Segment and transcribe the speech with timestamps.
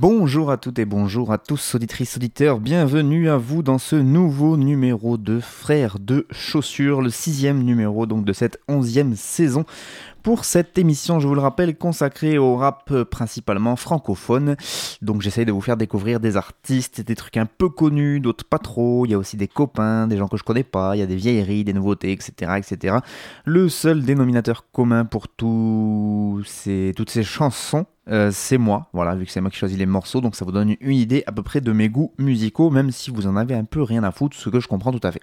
[0.00, 4.56] Bonjour à toutes et bonjour à tous, auditrices, auditeurs, bienvenue à vous dans ce nouveau
[4.56, 9.64] numéro de Frères de Chaussures, le sixième numéro donc de cette onzième saison.
[10.28, 14.56] Pour cette émission, je vous le rappelle, consacrée au rap euh, principalement francophone.
[15.00, 18.58] Donc j'essaye de vous faire découvrir des artistes, des trucs un peu connus, d'autres pas
[18.58, 19.06] trop.
[19.06, 21.06] Il y a aussi des copains, des gens que je connais pas, il y a
[21.06, 22.58] des vieilleries, des nouveautés, etc.
[22.58, 22.96] etc.
[23.46, 29.24] Le seul dénominateur commun pour tous ces, toutes ces chansons, euh, c'est moi, voilà, vu
[29.24, 31.42] que c'est moi qui choisis les morceaux, donc ça vous donne une idée à peu
[31.42, 34.36] près de mes goûts musicaux, même si vous en avez un peu rien à foutre,
[34.36, 35.22] ce que je comprends tout à fait.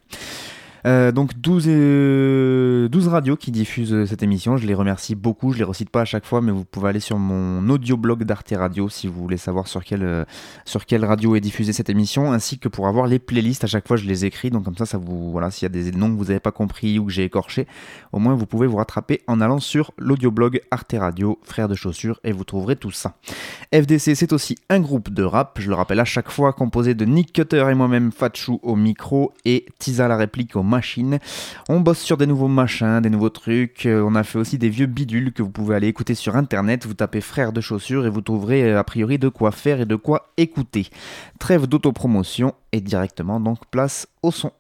[0.86, 5.52] Euh, donc 12, euh, 12 radios qui diffusent euh, cette émission, je les remercie beaucoup,
[5.52, 8.54] je les recite pas à chaque fois, mais vous pouvez aller sur mon audioblog d'Arte
[8.56, 10.26] Radio si vous voulez savoir sur quelle, euh,
[10.64, 13.88] sur quelle radio est diffusée cette émission, ainsi que pour avoir les playlists, à chaque
[13.88, 16.12] fois je les écris, donc comme ça, ça vous, voilà, s'il y a des noms
[16.12, 17.66] que vous n'avez pas compris ou que j'ai écorché,
[18.12, 22.20] au moins vous pouvez vous rattraper en allant sur l'audioblog Arte Radio, frère de chaussures,
[22.24, 23.16] et vous trouverez tout ça.
[23.74, 27.06] FDC, c'est aussi un groupe de rap, je le rappelle à chaque fois, composé de
[27.06, 30.64] Nick Cutter et moi-même Fatchou au micro et Tisa la réplique aux
[31.70, 34.70] On bosse sur des nouveaux machins, des nouveaux trucs, euh, on a fait aussi des
[34.70, 38.10] vieux bidules que vous pouvez aller écouter sur internet, vous tapez frère de chaussures et
[38.10, 40.90] vous trouverez euh, a priori de quoi faire et de quoi écouter.
[41.40, 44.52] Trêve d'autopromotion et directement donc place au son.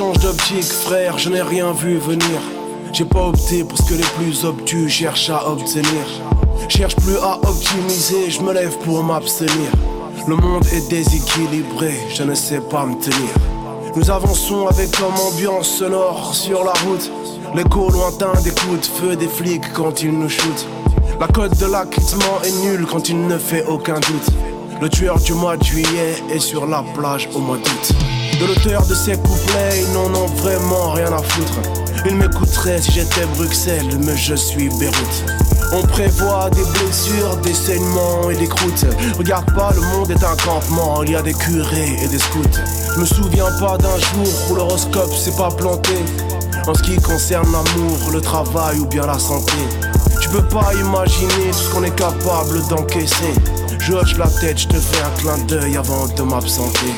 [0.00, 2.40] Change d'optique, frère, je n'ai rien vu venir.
[2.90, 6.06] J'ai pas opté pour ce que les plus obtus cherchent à obtenir.
[6.70, 9.70] Cherche plus à optimiser, je me lève pour m'abstenir.
[10.26, 13.28] Le monde est déséquilibré, je ne sais pas me tenir.
[13.94, 17.10] Nous avançons avec comme ambiance sonore sur la route.
[17.54, 20.66] L'écho lointain des coups de feu des flics quand ils nous shootent.
[21.20, 24.30] La cote de l'acquittement est nulle quand il ne fait aucun doute.
[24.80, 28.19] Le tueur du mois de juillet est sur la plage au mois d'août.
[28.40, 31.60] De l'auteur de ces couplets, ils n'en ont vraiment rien à foutre.
[32.06, 35.24] Ils m'écouteraient si j'étais Bruxelles, mais je suis Beyrouth.
[35.74, 38.86] On prévoit des blessures, des saignements et des croûtes.
[39.18, 42.40] Regarde pas, le monde est un campement, il y a des curés et des scouts.
[42.94, 45.92] Je me souviens pas d'un jour où l'horoscope s'est pas planté.
[46.66, 49.52] En ce qui concerne l'amour, le travail ou bien la santé.
[50.22, 53.34] Tu peux pas imaginer tout ce qu'on est capable d'encaisser.
[53.90, 56.94] Je la tête, je te fais un clin d'œil avant de m'absenter.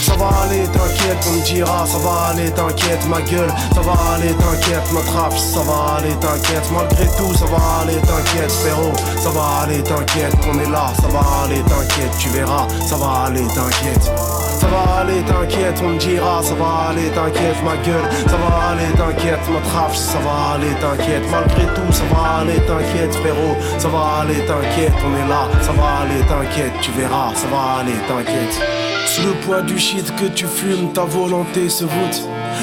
[0.00, 3.92] Ça va aller, t'inquiète, on me dira, ça va aller, t'inquiète, ma gueule, ça va
[4.14, 8.92] aller, t'inquiète, ma trappe, ça va aller, t'inquiète, malgré tout, ça va aller, t'inquiète, frérot,
[9.22, 13.26] ça va aller, t'inquiète, on est là, ça va aller, t'inquiète, tu verras, ça va
[13.26, 14.10] aller, t'inquiète.
[14.58, 18.72] Ça va aller, t'inquiète, on me dira, ça va aller, t'inquiète, ma gueule, ça va
[18.72, 23.56] aller, t'inquiète, ma trappe, ça va aller, t'inquiète, malgré tout, ça va aller, t'inquiète, frérot,
[23.78, 27.80] ça va aller, t'inquiète, on est là, ça va aller, t'inquiète, tu verras, ça va
[27.80, 28.60] aller, t'inquiète.
[29.06, 32.22] Sous le poids du shit que tu fumes, ta volonté se voûte.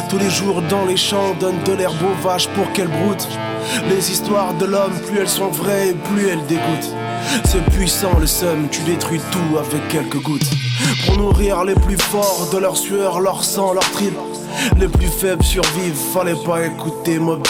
[0.09, 3.27] Tous les jours dans les champs, donne de l'herbe aux vaches pour qu'elles broutent.
[3.89, 6.93] Les histoires de l'homme, plus elles sont vraies, plus elles dégoûtent.
[7.45, 10.49] C'est puissant le seum, tu détruis tout avec quelques gouttes.
[11.05, 14.17] Pour nourrir les plus forts de leur sueur, leur sang, leur trip.
[14.77, 17.45] Les plus faibles survivent, fallait pas écouter Mob.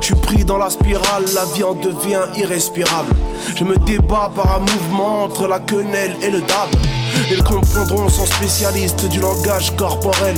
[0.00, 3.14] Je suis pris dans la spirale, la vie en devient irrespirable.
[3.54, 6.95] Je me débat par un mouvement entre la quenelle et le dab.
[7.30, 10.36] Ils comprendront sans spécialiste du langage corporel.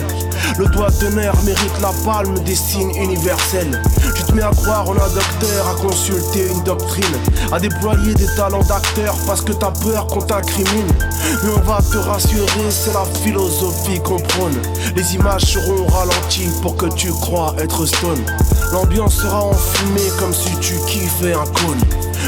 [0.59, 3.83] Le doigt d'honneur mérite la palme des signes universels.
[4.15, 7.05] Tu te mets à croire en un docteur, à consulter une doctrine,
[7.53, 10.89] à déployer des talents d'acteur parce que t'as peur qu'on t'incrimine.
[11.45, 14.61] Mais on va te rassurer, c'est la philosophie qu'on prône.
[14.97, 18.25] Les images seront ralenties pour que tu crois être stone.
[18.73, 21.81] L'ambiance sera enfumée comme si tu kiffais un cône.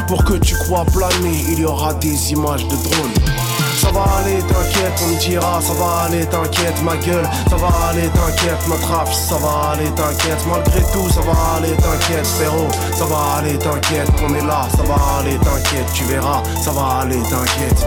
[0.06, 3.40] Pour que tu crois planer, il y aura des images de drones.
[3.81, 7.88] Ça va aller, t'inquiète, on me dira, ça va aller, t'inquiète, ma gueule, ça va
[7.88, 12.69] aller, t'inquiète, ma trappe, ça va aller, t'inquiète, malgré tout, ça va aller, t'inquiète, frérot,
[12.94, 17.00] ça va aller, t'inquiète, on est là, ça va aller, t'inquiète, tu verras, ça va
[17.00, 17.79] aller, t'inquiète,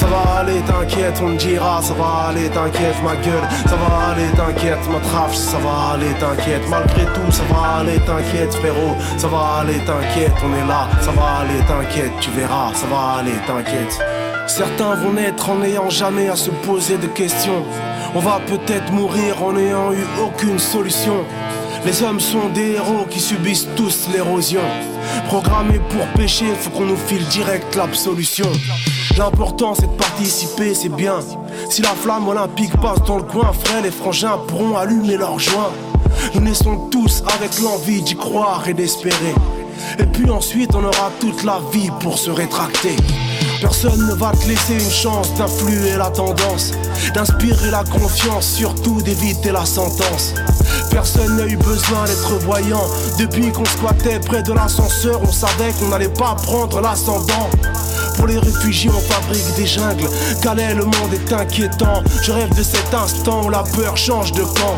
[0.00, 4.12] ça va aller, t'inquiète, on me dira, ça va aller, t'inquiète, ma gueule, ça va
[4.12, 8.96] aller, t'inquiète, ma trappe, ça va aller, t'inquiète, malgré tout, ça va aller, t'inquiète, frérot,
[9.18, 13.20] ça va aller, t'inquiète, on est là, ça va aller, t'inquiète, tu verras, ça va
[13.20, 14.13] aller, t'inquiète.
[14.46, 17.64] Certains vont naître en n'ayant jamais à se poser de questions.
[18.14, 21.24] On va peut-être mourir en n'ayant eu aucune solution.
[21.86, 24.60] Les hommes sont des héros qui subissent tous l'érosion.
[25.26, 28.46] Programmés pour pécher, faut qu'on nous file direct l'absolution.
[29.16, 31.20] L'important c'est de participer, c'est bien.
[31.70, 35.72] Si la flamme olympique passe dans le coin, frère, les frangins pourront allumer leur joint.
[36.34, 39.34] Nous naissons tous avec l'envie d'y croire et d'espérer.
[39.98, 42.96] Et puis ensuite, on aura toute la vie pour se rétracter.
[43.60, 46.72] Personne ne va te laisser une chance d'influer la tendance,
[47.14, 50.34] d'inspirer la confiance, surtout d'éviter la sentence.
[50.90, 52.84] Personne n'a eu besoin d'être voyant.
[53.18, 57.50] Depuis qu'on squattait près de l'ascenseur, on savait qu'on n'allait pas prendre l'ascendant.
[58.16, 60.08] Pour les réfugiés, on fabrique des jungles.
[60.42, 62.02] Calais, le monde est inquiétant.
[62.22, 64.76] Je rêve de cet instant où la peur change de camp.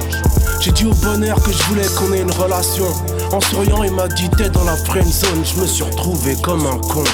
[0.61, 2.87] J'ai dit au bonheur que je voulais qu'on ait une relation.
[3.33, 5.45] En souriant, il m'a dit t'es dans la friend zone.
[5.45, 7.05] Je me suis retrouvé comme un con.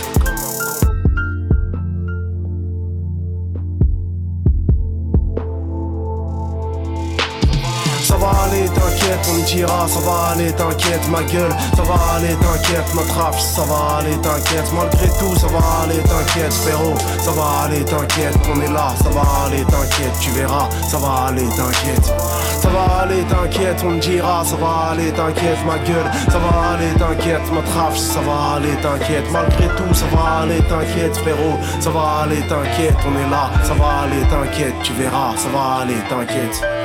[9.29, 13.39] On me dira, ça va aller, t'inquiète, ma gueule, ça va aller, t'inquiète, ma trappe,
[13.39, 18.35] ça va aller, t'inquiète, malgré tout, ça va aller, t'inquiète, frérot, ça va aller, t'inquiète,
[18.55, 22.13] on est là, ça va aller, t'inquiète, tu verras, ça va aller, t'inquiète,
[22.61, 26.75] ça va aller, t'inquiète, on me dira, ça va aller, t'inquiète, ma gueule, ça va
[26.75, 31.59] aller, t'inquiète, ma trappe, ça va aller, t'inquiète, malgré tout, ça va aller, t'inquiète, frérot,
[31.81, 35.83] ça va aller, t'inquiète, on est là, ça va aller, t'inquiète, tu verras, ça va
[35.83, 36.82] aller, t'inquiète.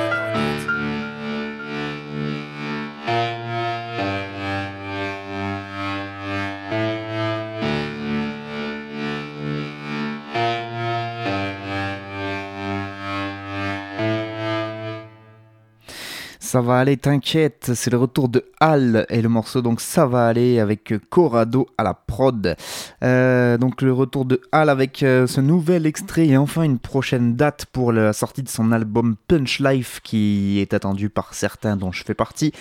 [16.48, 20.28] Ça va aller, t'inquiète, c'est le retour de Hal et le morceau donc ça va
[20.28, 22.56] aller avec Corrado à la prod.
[23.04, 27.36] Euh, donc le retour de Hal avec euh, ce nouvel extrait et enfin une prochaine
[27.36, 31.92] date pour la sortie de son album Punch Life qui est attendu par certains dont
[31.92, 32.54] je fais partie,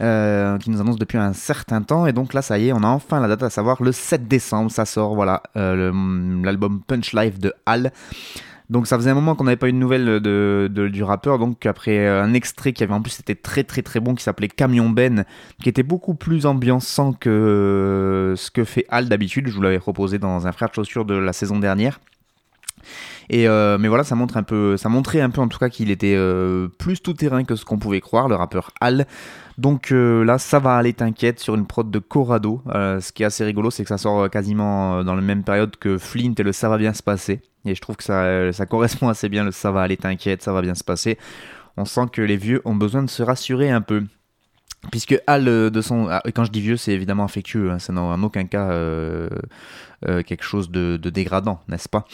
[0.00, 2.82] euh, qui nous annonce depuis un certain temps et donc là ça y est, on
[2.82, 7.38] a enfin la date à savoir le 7 décembre, ça sort voilà l'album Punch Life
[7.38, 7.92] de Hal.
[8.70, 11.66] Donc ça faisait un moment qu'on n'avait pas eu de nouvelles de, du rappeur, donc
[11.66, 14.88] après un extrait qui avait en plus été très très très bon, qui s'appelait Camion
[14.88, 15.24] Ben,
[15.62, 19.78] qui était beaucoup plus ambiançant que euh, ce que fait Al d'habitude, je vous l'avais
[19.78, 22.00] proposé dans un frère de chaussures de la saison dernière.
[23.28, 25.68] Et euh, mais voilà, ça montre un peu, ça montrait un peu en tout cas
[25.68, 29.06] qu'il était euh, plus tout terrain que ce qu'on pouvait croire, le rappeur Al.
[29.58, 32.62] Donc euh, là, ça va aller, t'inquiète, sur une prod de Corrado.
[32.68, 35.44] Euh, ce qui est assez rigolo, c'est que ça sort euh, quasiment dans la même
[35.44, 37.40] période que Flint et le Ça va bien se passer.
[37.64, 40.60] Et je trouve que ça correspond assez bien, le Ça va aller, t'inquiète, ça va
[40.60, 41.18] bien se passer.
[41.76, 44.04] On sent que les vieux ont besoin de se rassurer un peu.
[44.90, 46.08] Puisque Al, euh, de son.
[46.08, 49.28] ah, quand je dis vieux, c'est évidemment affectueux, hein, en aucun cas euh,
[50.06, 52.04] euh, quelque chose de, dégradant, n'est-ce pas?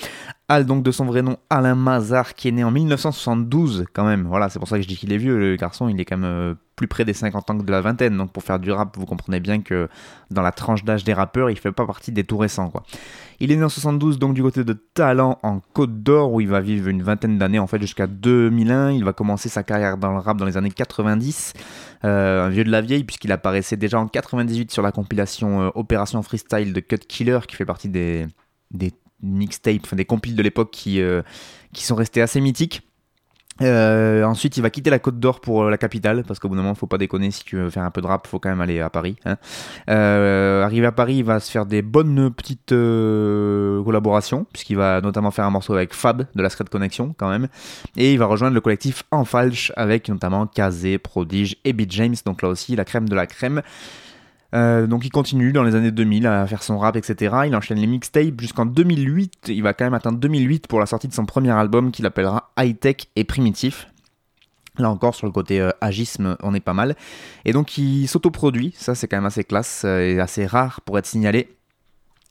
[0.48, 4.26] Al, donc de son vrai nom, Alain Mazar, qui est né en 1972 quand même.
[4.26, 6.16] Voilà, c'est pour ça que je dis qu'il est vieux, le garçon, il est quand
[6.16, 8.16] même plus près des 50 ans que de la vingtaine.
[8.16, 9.88] Donc pour faire du rap, vous comprenez bien que
[10.30, 12.82] dans la tranche d'âge des rappeurs, il fait pas partie des tout récents, quoi.
[13.42, 16.48] Il est né en 72, donc du côté de Talent, en Côte d'Or, où il
[16.48, 18.92] va vivre une vingtaine d'années, en fait, jusqu'à 2001.
[18.92, 21.54] Il va commencer sa carrière dans le rap dans les années 90.
[22.04, 25.70] Euh, un vieux de la vieille, puisqu'il apparaissait déjà en 98 sur la compilation euh,
[25.74, 28.26] Opération Freestyle de Cut Killer, qui fait partie des,
[29.22, 31.22] mixtapes, enfin des compiles de l'époque qui, euh,
[31.72, 32.82] qui sont restés assez mythiques.
[33.62, 36.56] Euh, ensuite, il va quitter la Côte d'Or pour euh, la capitale, parce qu'au bout
[36.56, 38.48] d'un moment, faut pas déconner, si tu veux faire un peu de rap, faut quand
[38.48, 39.16] même aller à Paris.
[39.24, 39.36] Hein.
[39.88, 45.00] Euh, arrivé à Paris, il va se faire des bonnes petites euh, collaborations, puisqu'il va
[45.00, 47.48] notamment faire un morceau avec Fab de la Secret Connection, quand même.
[47.96, 52.16] Et il va rejoindre le collectif En Falche, avec notamment Kazé, Prodige et Beat James,
[52.24, 53.62] donc là aussi, la crème de la crème.
[54.54, 57.36] Euh, donc il continue dans les années 2000 à faire son rap, etc.
[57.46, 59.48] Il enchaîne les mixtapes jusqu'en 2008.
[59.48, 62.52] Il va quand même atteindre 2008 pour la sortie de son premier album qu'il appellera
[62.58, 63.86] High Tech et Primitif.
[64.78, 66.96] Là encore, sur le côté euh, agisme, on est pas mal.
[67.44, 70.98] Et donc il s'autoproduit, ça c'est quand même assez classe euh, et assez rare pour
[70.98, 71.48] être signalé.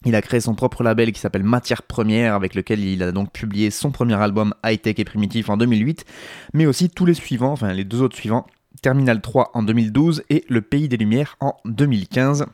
[0.05, 3.33] Il a créé son propre label qui s'appelle Matière Première, avec lequel il a donc
[3.33, 6.05] publié son premier album High Tech et Primitif en 2008,
[6.53, 8.47] mais aussi tous les suivants, enfin les deux autres suivants,
[8.81, 12.45] Terminal 3 en 2012 et Le Pays des Lumières en 2015.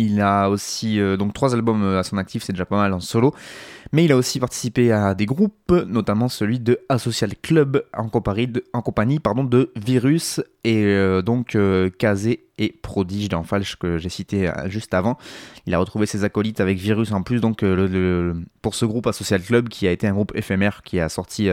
[0.00, 2.92] Il a aussi euh, donc trois albums euh, à son actif, c'est déjà pas mal
[2.94, 3.34] en solo.
[3.92, 9.18] Mais il a aussi participé à des groupes, notamment celui de Asocial Club en compagnie
[9.18, 11.58] de, Virus et euh, donc
[11.98, 15.18] Kazé et Prodige dans que j'ai cité juste avant.
[15.66, 17.64] Il a retrouvé ses acolytes avec Virus en plus donc
[18.62, 21.50] pour ce groupe Asocial Club qui a été un groupe éphémère qui a sorti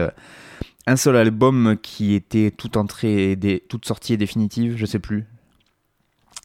[0.88, 5.26] un seul album qui était tout entrée et toute sortie définitive, je sais plus.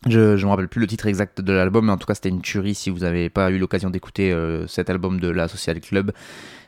[0.06, 2.28] Je, je me rappelle plus le titre exact de l'album, mais en tout cas c'était
[2.28, 5.80] une tuerie si vous n'avez pas eu l'occasion d'écouter euh, cet album de la Social
[5.80, 6.12] Club.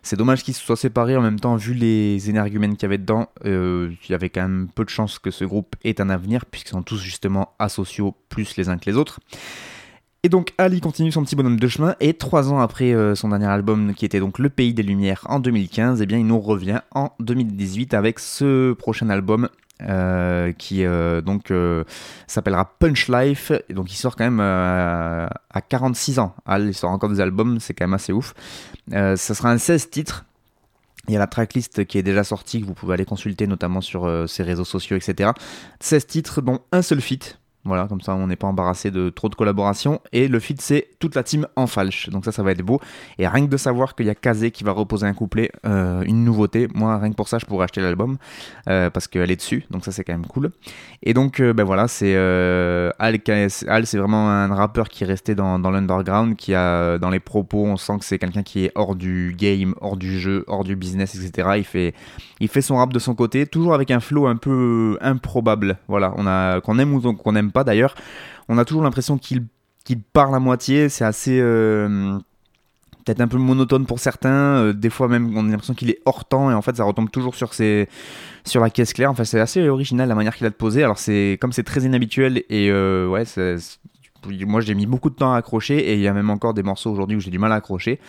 [0.03, 2.97] C'est dommage qu'ils se soient séparés en même temps, vu les énergumènes qu'il y avait
[2.97, 3.27] dedans.
[3.43, 6.45] euh, il y avait quand même peu de chances que ce groupe ait un avenir,
[6.45, 9.19] puisqu'ils sont tous justement asociaux plus les uns que les autres.
[10.25, 13.29] Et donc Ali continue son petit bonhomme de chemin, et trois ans après euh, son
[13.29, 16.39] dernier album, qui était donc Le Pays des Lumières en 2015, eh bien il nous
[16.39, 19.49] revient en 2018 avec ce prochain album.
[19.83, 21.53] euh, qui euh, donc
[22.25, 23.51] s'appellera Punch Life.
[23.69, 27.59] Et donc il sort quand même à 46 ans Al il sort encore des albums
[27.59, 28.33] c'est quand même assez ouf.
[28.89, 30.25] Ça sera un 16 titres.
[31.07, 33.81] Il y a la tracklist qui est déjà sortie que vous pouvez aller consulter notamment
[33.81, 35.33] sur ses réseaux sociaux etc
[35.81, 39.29] 16 titres dont un seul feat voilà, comme ça on n'est pas embarrassé de trop
[39.29, 39.99] de collaborations.
[40.11, 42.09] Et le feat c'est toute la team en falche.
[42.09, 42.79] Donc ça, ça va être beau.
[43.19, 46.03] Et rien que de savoir qu'il y a Kazé qui va reposer un couplet, euh,
[46.03, 46.67] une nouveauté.
[46.73, 48.17] Moi, rien que pour ça, je pourrais acheter l'album
[48.69, 49.65] euh, parce qu'elle est dessus.
[49.71, 50.51] Donc ça, c'est quand même cool.
[51.03, 53.19] Et donc, euh, ben voilà, c'est Al,
[53.67, 57.65] Al, c'est vraiment un rappeur qui est resté dans, l'underground, qui a dans les propos,
[57.65, 60.75] on sent que c'est quelqu'un qui est hors du game, hors du jeu, hors du
[60.75, 61.63] business, etc.
[62.39, 65.77] Il fait, son rap de son côté, toujours avec un flow un peu improbable.
[65.87, 67.95] Voilà, on a qu'on aime ou qu'on n'aime d'ailleurs,
[68.49, 69.41] on a toujours l'impression qu'il
[70.13, 70.89] parle à moitié.
[70.89, 72.17] C'est assez euh,
[73.05, 74.57] peut-être un peu monotone pour certains.
[74.57, 76.83] euh, des fois même, on a l'impression qu'il est hors temps et en fait, ça
[76.83, 77.87] retombe toujours sur ses
[78.43, 79.11] sur la caisse claire.
[79.11, 80.83] Enfin, c'est assez original la manière qu'il a de poser.
[80.83, 83.23] Alors c'est comme c'est très inhabituel et euh, ouais,
[84.45, 86.63] moi j'ai mis beaucoup de temps à accrocher et il y a même encore des
[86.63, 87.99] morceaux aujourd'hui où j'ai du mal à accrocher.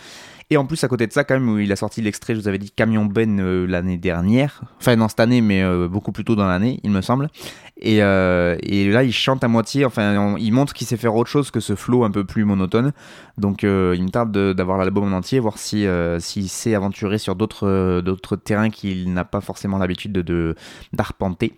[0.49, 2.41] Et en plus, à côté de ça, quand même, où il a sorti l'extrait, je
[2.41, 4.63] vous avais dit Camion Ben l'année dernière.
[4.79, 7.31] Enfin, non, cette année, mais beaucoup plus tôt dans l'année, il me semble.
[7.79, 9.85] Et, euh, et là, il chante à moitié.
[9.85, 12.93] Enfin, il montre qu'il sait faire autre chose que ce flow un peu plus monotone.
[13.37, 16.75] Donc, euh, il me tarde de- d'avoir l'album en entier, voir si euh, s'il s'est
[16.75, 20.55] aventuré sur d'autres d'autres terrains qu'il n'a pas forcément l'habitude de de-
[20.95, 21.53] d'arpenter.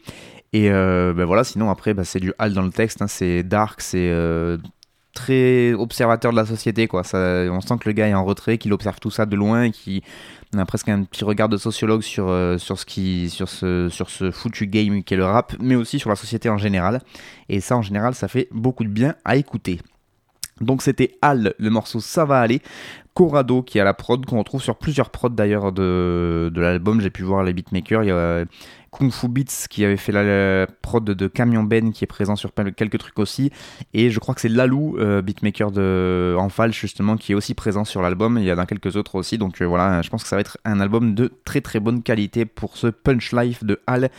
[0.52, 3.02] Et euh, ben voilà, sinon après, bah, c'est du hal dans le texte.
[3.02, 3.06] hein.
[3.06, 4.56] c'est dark, c'est euh,
[5.18, 8.72] très observateur de la société quoi on sent que le gars est en retrait qu'il
[8.72, 10.02] observe tout ça de loin qu'il
[10.56, 14.30] a presque un petit regard de sociologue sur, euh, sur ce sur ce sur ce
[14.30, 17.00] foutu game qu'est le rap mais aussi sur la société en général
[17.48, 19.80] et ça en général ça fait beaucoup de bien à écouter
[20.60, 22.60] donc c'était Al, le morceau Ça va aller.
[23.14, 27.00] Corrado qui a la prod, qu'on retrouve sur plusieurs prods d'ailleurs de, de l'album.
[27.00, 28.04] J'ai pu voir les beatmakers.
[28.04, 28.44] Il y a
[28.90, 32.52] Kung Fu Beats qui avait fait la, prod de Camion Ben qui est présent sur
[32.54, 33.50] quelques trucs aussi.
[33.94, 37.54] Et je crois que c'est Lalou, euh, beatmaker de en falche justement, qui est aussi
[37.54, 38.38] présent sur l'album.
[38.38, 39.38] Il y en a quelques autres aussi.
[39.38, 42.02] Donc euh, voilà, je pense que ça va être un album de très très bonne
[42.02, 44.10] qualité pour ce Punch Life de Al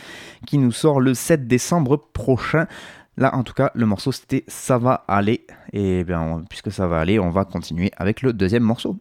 [0.46, 2.66] qui nous sort le 7 décembre prochain.
[3.16, 5.46] Là, en tout cas, le morceau c'était Ça va aller.
[5.72, 8.96] Et bien, puisque ça va aller, on va continuer avec le deuxième morceau.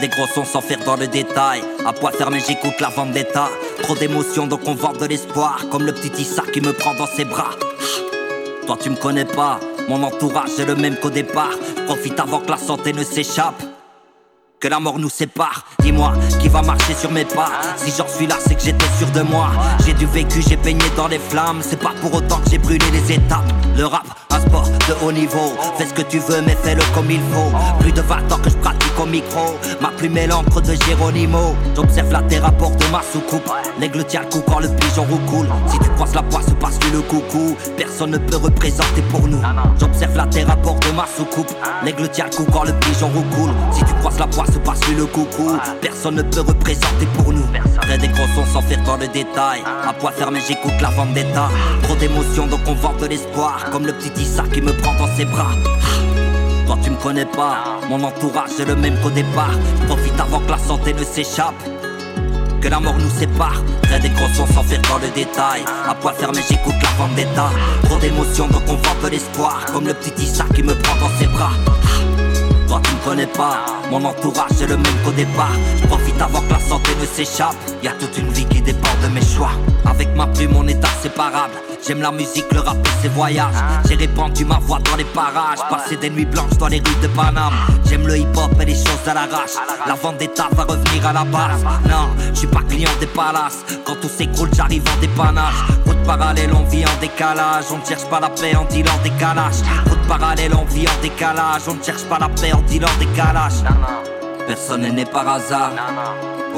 [0.00, 1.60] Des gros sons sans faire dans le détail.
[1.84, 3.48] À poids fermé, j'écoute la vendetta.
[3.82, 5.64] Trop d'émotions, donc on vend de l'espoir.
[5.72, 7.50] Comme le petit Issa qui me prend dans ses bras.
[7.50, 8.66] Ah.
[8.66, 9.58] Toi, tu me connais pas.
[9.88, 11.50] Mon entourage est le même qu'au départ.
[11.86, 13.60] Profite avant que la santé ne s'échappe.
[14.60, 15.64] Que la mort nous sépare.
[15.80, 17.50] Dis-moi, qui va marcher sur mes pas?
[17.76, 19.50] Si j'en suis là, c'est que j'étais sûr de moi.
[19.84, 21.58] J'ai du vécu, j'ai baigné dans les flammes.
[21.60, 23.52] C'est pas pour autant que j'ai brûlé les étapes.
[23.78, 25.52] Le rap, un sport de haut niveau.
[25.76, 27.78] Fais ce que tu veux, mais fais-le comme il faut.
[27.78, 29.56] Plus de 20 ans que je pratique au micro.
[29.80, 31.54] Ma plume est l'encre de Géronimo.
[31.76, 33.48] J'observe la terre à bord de ma soucoupe.
[33.78, 35.46] L'aigle tient le coup quand le pigeon roucoule.
[35.68, 37.56] Si tu croises la poisse, passe-lui le coucou.
[37.76, 39.40] Personne ne peut représenter pour nous.
[39.78, 41.54] J'observe la terre à bord de ma soucoupe.
[41.84, 43.52] L'aigle tient le coup quand le pigeon roucoule.
[43.70, 45.56] Si tu croises la poisse, passe-lui le coucou.
[45.80, 47.46] Personne ne peut représenter pour nous.
[47.82, 49.62] Fais des gros sons sans faire dans le détail.
[49.88, 51.48] À poids fermé, j'écoute la vendetta.
[51.84, 53.66] Trop d'émotions, donc on vend de l'espoir.
[53.70, 55.50] Comme le petit Issa qui me prend dans ses bras.
[55.52, 56.66] Ah.
[56.66, 57.80] Toi, tu me connais pas.
[57.88, 59.56] Mon entourage est le même qu'au départ.
[59.86, 61.62] Profite avant que la santé ne s'échappe
[62.60, 63.62] que la mort nous sépare.
[63.82, 65.62] Très des sons sans faire dans le détail.
[65.88, 67.50] À poids fermé, j'écoute la vendetta.
[67.84, 69.64] Trop d'émotions, donc on vend de l'espoir.
[69.72, 71.52] Comme le petit Issa qui me prend dans ses bras.
[72.68, 75.56] Toi tu me connais pas, mon entourage c'est le même qu'au départ.
[75.80, 77.56] Je profite avant que la santé ne s'échappe.
[77.82, 79.50] Y a toute une vie qui dépend de mes choix.
[79.86, 81.54] Avec ma plume, on est inséparable.
[81.86, 83.54] J'aime la musique, le rap et ses voyages.
[83.88, 85.60] J'ai répandu ma voix dans les parages.
[85.70, 87.54] Passer des nuits blanches dans les rues de Paname.
[87.88, 89.56] J'aime le hip-hop et les choses à l'arrache.
[89.86, 91.64] La vendetta va revenir à la base.
[91.88, 93.64] Non, je suis pas client des palaces.
[93.86, 95.54] Quand tout s'écroule, j'arrive en dépannage.
[96.08, 97.66] Parallèle, on vit en décalage.
[97.70, 99.60] On ne cherche pas la paix en dealant des calages.
[99.90, 101.68] Route parallèle, on vit en décalage.
[101.68, 103.62] On ne cherche pas la paix en dealant des calages.
[104.46, 105.72] Personne n'est né par hasard.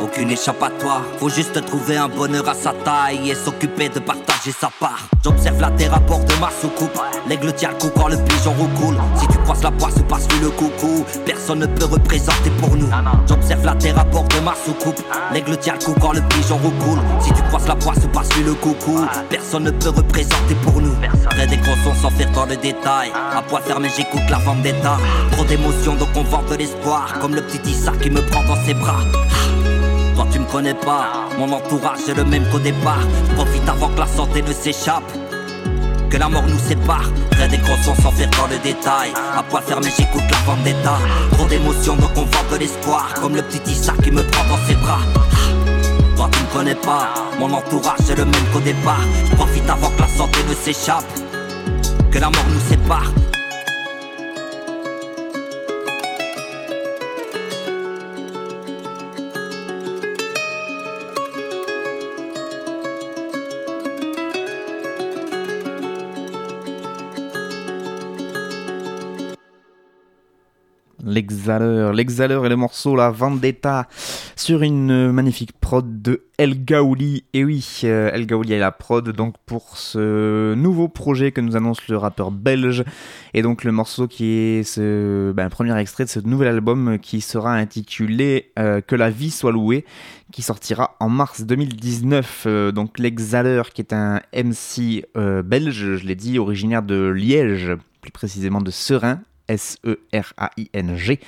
[0.02, 4.70] Aucune échappatoire, faut juste trouver un bonheur à sa taille et s'occuper de partager sa
[4.80, 5.00] part.
[5.22, 6.98] J'observe la terre à bord de ma soucoupe.
[7.28, 8.96] L'aigle tient le coup quand le pigeon roucoule.
[9.16, 12.88] Si tu croises la poisse ou passe le coucou, personne ne peut représenter pour nous.
[13.28, 15.00] J'observe la terre à bord de ma soucoupe.
[15.32, 17.00] L'aigle tient le coup quand le pigeon roucoule.
[17.20, 20.94] Si tu croises la poisse ou passe le coucou, personne ne peut représenter pour nous.
[21.28, 23.12] Près des gros sons sans faire dans le détail.
[23.36, 24.96] À poids fermé, j'écoute la vendetta.
[25.32, 27.18] Trop d'émotions donc on vend de l'espoir.
[27.20, 29.00] Comme le petit Issa qui me prend dans ses bras.
[30.20, 33.00] Toi tu me connais pas, mon entourage est le même qu'au départ.
[33.36, 35.10] Profite avant que la santé ne s'échappe.
[36.10, 39.12] Que la mort nous sépare, près des sons sans faire dans le détail.
[39.34, 40.98] À poids fermé, j'écoute la vendetta.
[41.32, 43.14] Trop d'émotions donc on vend de l'espoir.
[43.14, 45.00] Comme le petit Issa qui me prend dans ses bras.
[46.16, 49.00] Toi tu me connais pas, mon entourage est le même qu'au départ.
[49.36, 51.06] Profite avant que la santé ne s'échappe.
[52.10, 53.10] Que la mort nous sépare.
[71.10, 73.88] L'exhaleur, l'exhaleur et le morceau La Vendetta
[74.36, 77.24] sur une magnifique prod de El Gaouli.
[77.34, 81.56] Et oui, euh, El Gaouli est la prod donc pour ce nouveau projet que nous
[81.56, 82.84] annonce le rappeur belge.
[83.34, 87.20] Et donc le morceau qui est ce ben, premier extrait de ce nouvel album qui
[87.20, 89.84] sera intitulé euh, Que la vie soit louée,
[90.32, 92.44] qui sortira en mars 2019.
[92.46, 95.04] Euh, donc l'exhaleur qui est un MC
[95.44, 101.20] belge, je l'ai dit, originaire de Liège, plus précisément de Serein, S-E-R-A-I-N-G.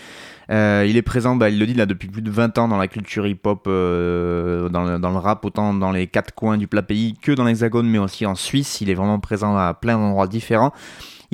[0.50, 2.76] Euh, il est présent, bah, il le dit là, depuis plus de 20 ans dans
[2.76, 6.66] la culture hip-hop, euh, dans, le, dans, le, rap, autant dans les quatre coins du
[6.66, 8.80] plat pays que dans l'Hexagone, mais aussi en Suisse.
[8.80, 10.72] Il est vraiment présent à plein d'endroits différents.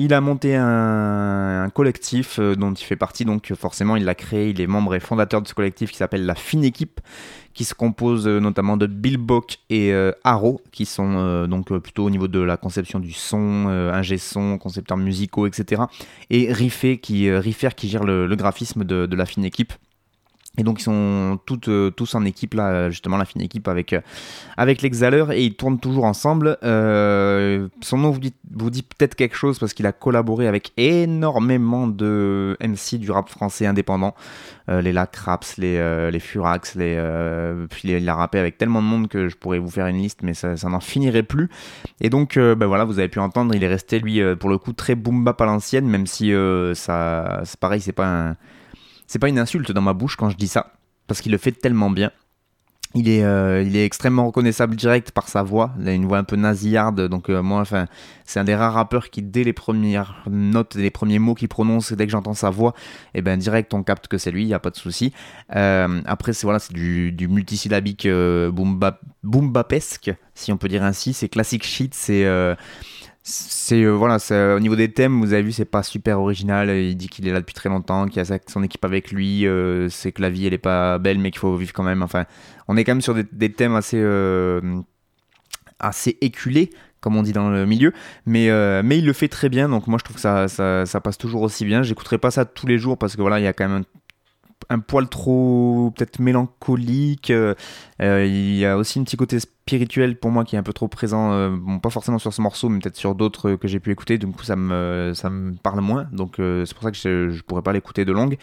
[0.01, 4.49] Il a monté un, collectif euh, dont il fait partie, donc forcément il l'a créé,
[4.49, 7.01] il est membre et fondateur de ce collectif qui s'appelle la Fine Équipe,
[7.53, 11.77] qui se compose euh, notamment de Bill Bock et euh, Haro, qui sont euh, donc
[11.79, 15.81] plutôt au niveau de la conception du son, ingé son, concepteurs musicaux, etc.
[16.29, 16.47] Et
[17.01, 19.73] qui, Riffer qui gère le, le graphisme de, de la Fine Équipe.
[20.59, 24.01] Et donc ils sont euh, tous en équipe là, justement la fine équipe avec, euh,
[24.57, 26.57] avec et ils tournent toujours ensemble.
[26.63, 32.57] Euh, son nom vous dit, peut-être quelque chose parce qu'il a collaboré avec énormément de
[32.61, 34.15] MC du rap français indépendant.
[34.69, 37.01] Euh, les Lac Raps, les, les Furax, les,
[37.69, 40.19] puis il a rappé avec tellement de monde que je pourrais vous faire une liste
[40.23, 41.49] mais ça, n'en finirait plus.
[42.01, 44.73] Et donc ben voilà, vous avez pu entendre, il est resté lui pour le coup
[44.73, 46.33] très boom bap à l'ancienne même si
[46.73, 48.35] ça, c'est pareil, c'est pas un
[49.09, 50.71] c'est pas une insulte dans ma bouche quand je dis ça,
[51.07, 52.11] parce qu'il le fait tellement bien.
[52.93, 55.71] Il est, euh, il est extrêmement reconnaissable direct par sa voix.
[55.79, 57.87] Il a une voix un peu nasillarde, donc euh, moi, enfin,
[58.23, 61.91] c'est un des rares rappeurs qui, dès les premières notes, les premiers mots qu'il prononce,
[61.91, 62.75] dès que j'entends sa voix,
[63.15, 65.11] et ben direct on capte que c'est lui, il y a pas de souci.
[65.55, 71.13] Euh, après, c'est voilà, du, multisyllabique boom bap- boom bapesque, si on peut dire ainsi.
[71.13, 72.25] C'est classic shit, c'est
[73.23, 76.19] c'est euh, voilà, c'est, euh, au niveau des thèmes, vous avez vu, c'est pas super
[76.19, 76.69] original.
[76.69, 79.45] Il dit qu'il est là depuis très longtemps, qu'il a sa- son équipe avec lui,
[79.45, 82.01] euh, c'est que la vie elle est pas belle, mais qu'il faut vivre quand même.
[82.01, 82.25] Enfin,
[82.67, 84.61] on est quand même sur des, thèmes assez euh,
[85.79, 87.93] assez éculés, comme on dit dans le milieu,
[88.25, 89.69] mais euh, mais il le fait très bien.
[89.69, 91.83] Donc moi je trouve que ça ça, passe toujours aussi bien.
[91.83, 93.83] J'écouterai pas ça tous les jours parce que voilà, il y a quand même
[94.69, 97.31] un, poil trop peut-être mélancolique.
[97.31, 97.55] euh,
[98.01, 99.37] euh, il y a aussi un petit côté
[99.69, 102.41] spirituel pour moi qui est un peu trop présent, euh, bon pas forcément sur ce
[102.41, 104.17] morceau, mais peut-être sur d'autres euh, que j'ai pu écouter.
[104.17, 106.07] Coup, ça me ça me parle moins.
[106.11, 108.37] Donc euh, c'est pour ça que je, je pourrais pas l'écouter de longue.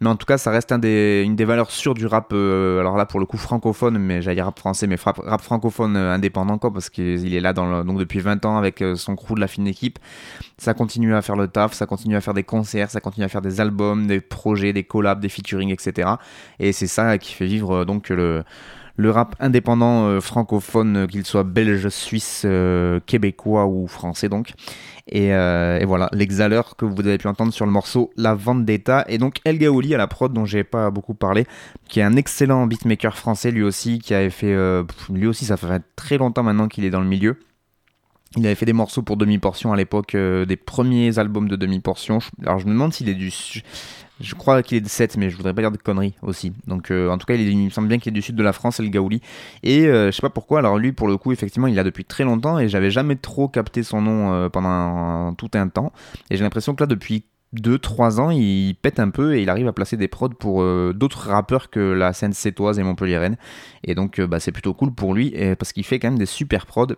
[0.00, 2.32] Mais en tout cas, ça reste une des valeurs sûres du rap.
[2.32, 6.56] alors là, pour le coup, francophone, mais j'allais dire rap français, mais rap francophone indépendant,
[6.58, 9.66] quoi, parce qu'il est là donc depuis 20 ans avec son crew de la fine
[9.66, 9.98] équipe.
[10.56, 13.28] Ça continue à faire le taf, ça continue à faire des concerts, ça continue à
[13.28, 16.10] faire des albums, des projets, des collabs, des featuring, etc.
[16.60, 18.44] Et c'est ça qui fait vivre donc le
[18.98, 24.52] le rap indépendant euh, francophone, euh, qu'il soit belge, suisse, euh, québécois ou français donc.
[25.10, 25.28] Et,
[25.86, 29.06] voilà, l'exhaleur que vous avez pu entendre sur le morceau La Vendetta.
[29.08, 31.46] Et donc El Gaouli à la prod dont j'ai pas beaucoup parlé,
[31.88, 34.54] qui est un excellent beatmaker français lui aussi, qui avait fait,
[35.10, 37.38] lui aussi ça fait très longtemps maintenant qu'il est dans le milieu.
[38.36, 42.20] Il avait fait des morceaux pour demi-portion à l'époque, des premiers albums de demi-portion.
[42.20, 43.32] Je- Alors je me demande s'il est du...
[44.20, 46.52] Je crois qu'il est de 7, mais je voudrais pas dire de conneries aussi.
[46.66, 48.52] Donc, euh, en tout cas, il, me semble bien qu'il est du sud de la
[48.52, 49.20] France, le Gaouli.
[49.62, 50.58] Et euh, je sais pas pourquoi.
[50.58, 53.48] Alors, lui, pour le coup, effectivement, il l'a depuis très longtemps et j'avais jamais trop
[53.48, 55.92] capté son nom euh, pendant tout un temps.
[56.30, 57.24] Et j'ai l'impression que là, depuis
[57.56, 60.92] 2-3 ans, il pète un peu et il arrive à placer des prods pour euh,
[60.92, 63.36] d'autres rappeurs que la scène sétoise et montpelliéraine.
[63.84, 66.66] Et donc, bah, c'est plutôt cool pour lui parce qu'il fait quand même des super
[66.66, 66.94] prods.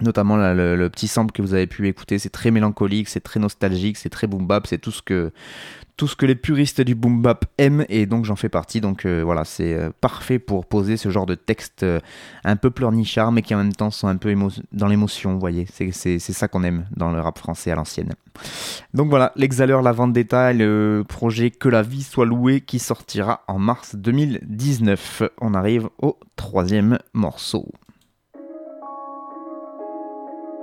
[0.00, 3.96] Notamment le, petit sample que vous avez pu écouter, c'est très mélancolique, c'est très nostalgique,
[3.96, 5.32] c'est très boom bap, c'est tout ce que
[6.00, 8.80] tout ce que les puristes du boom bap aiment et donc j'en fais partie.
[8.80, 12.00] Donc euh, voilà, c'est euh, parfait pour poser ce genre de texte euh,
[12.42, 14.34] un peu pleurnichard mais qui en même temps sont un peu
[14.72, 15.66] dans l'émotion, vous voyez.
[15.70, 18.14] C'est ça qu'on aime dans le rap français à l'ancienne.
[18.94, 23.44] Donc voilà, l'exhaleur, la vendetta, et le projet Que la vie soit louée qui sortira
[23.46, 25.24] en mars 2019.
[25.42, 27.68] On arrive au troisième morceau.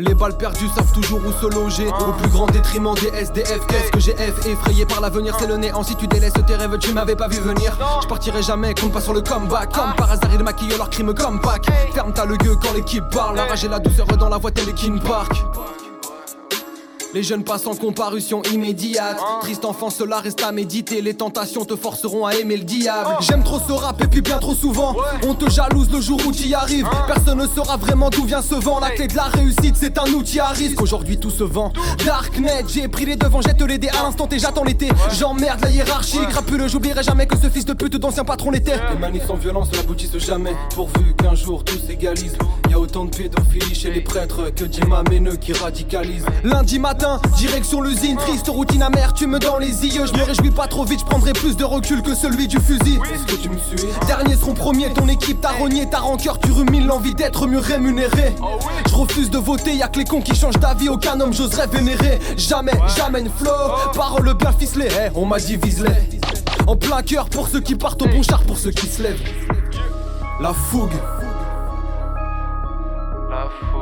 [0.00, 1.86] Les balles perdues savent toujours où se loger.
[1.88, 4.46] Au plus grand détriment des SDF Qu'est-ce que j'ai F?
[4.46, 7.38] Effrayé par l'avenir C'est le néant si tu délaisses tes rêves Tu m'avais pas vu
[7.38, 7.76] venir.
[8.02, 9.72] Je partirai jamais compte pas sur le comeback.
[9.72, 13.36] Comme par hasard ils maquillent leur crime comme Pâques Ferme ta le quand l'équipe parle.
[13.36, 15.32] La rage et la douceur dans la voix telle Kin Park
[17.12, 19.18] les jeunes passent en comparution immédiate.
[19.40, 21.02] Triste enfant, cela reste à méditer.
[21.02, 23.10] Les tentations te forceront à aimer le diable.
[23.20, 24.94] J'aime trop ce rap et puis bien trop souvent.
[25.26, 26.88] On te jalouse le jour où tu y arrives.
[27.06, 28.78] Personne ne saura vraiment d'où vient ce vent.
[28.78, 30.80] La clé de la réussite, c'est un outil à risque.
[30.80, 31.72] Aujourd'hui, tout se vend.
[32.04, 34.88] Darknet, j'ai pris les devants, jette les dés à l'instant et j'attends l'été.
[35.18, 36.20] J'emmerde la hiérarchie.
[36.28, 38.76] Crapuleux, j'oublierai jamais que ce fils de pute d'ancien patron l'était.
[38.92, 40.54] Les manifs sans violence n'aboutissent jamais.
[40.74, 42.36] Pourvu qu'un jour tout s'égalise.
[42.68, 46.26] Y a autant de pédophilie chez les prêtres que d'imamèneux qui radicalisent.
[46.44, 46.99] Lundi matin,
[47.36, 50.06] direction l'usine, triste routine amertume dans les yeux.
[50.06, 52.98] Je me réjouis pas trop vite, je prendrai plus de recul que celui du fusil.
[53.26, 56.86] Que tu me suis Derniers seront premiers, ton équipe t'a rogné, ta rancœur, tu rumines
[56.86, 58.34] l'envie d'être mieux rémunéré.
[58.88, 62.18] Je refuse de voter, y'a que les cons qui changent d'avis, aucun homme j'oserais vénérer.
[62.36, 63.50] Jamais, jamais une flow,
[63.94, 64.88] parole bien ficelée.
[65.14, 66.18] On m'a dit vise-les.
[66.66, 69.22] En plein cœur pour ceux qui partent au bon char, pour ceux qui se lèvent.
[70.40, 70.92] La fougue.
[73.30, 73.79] La fougue.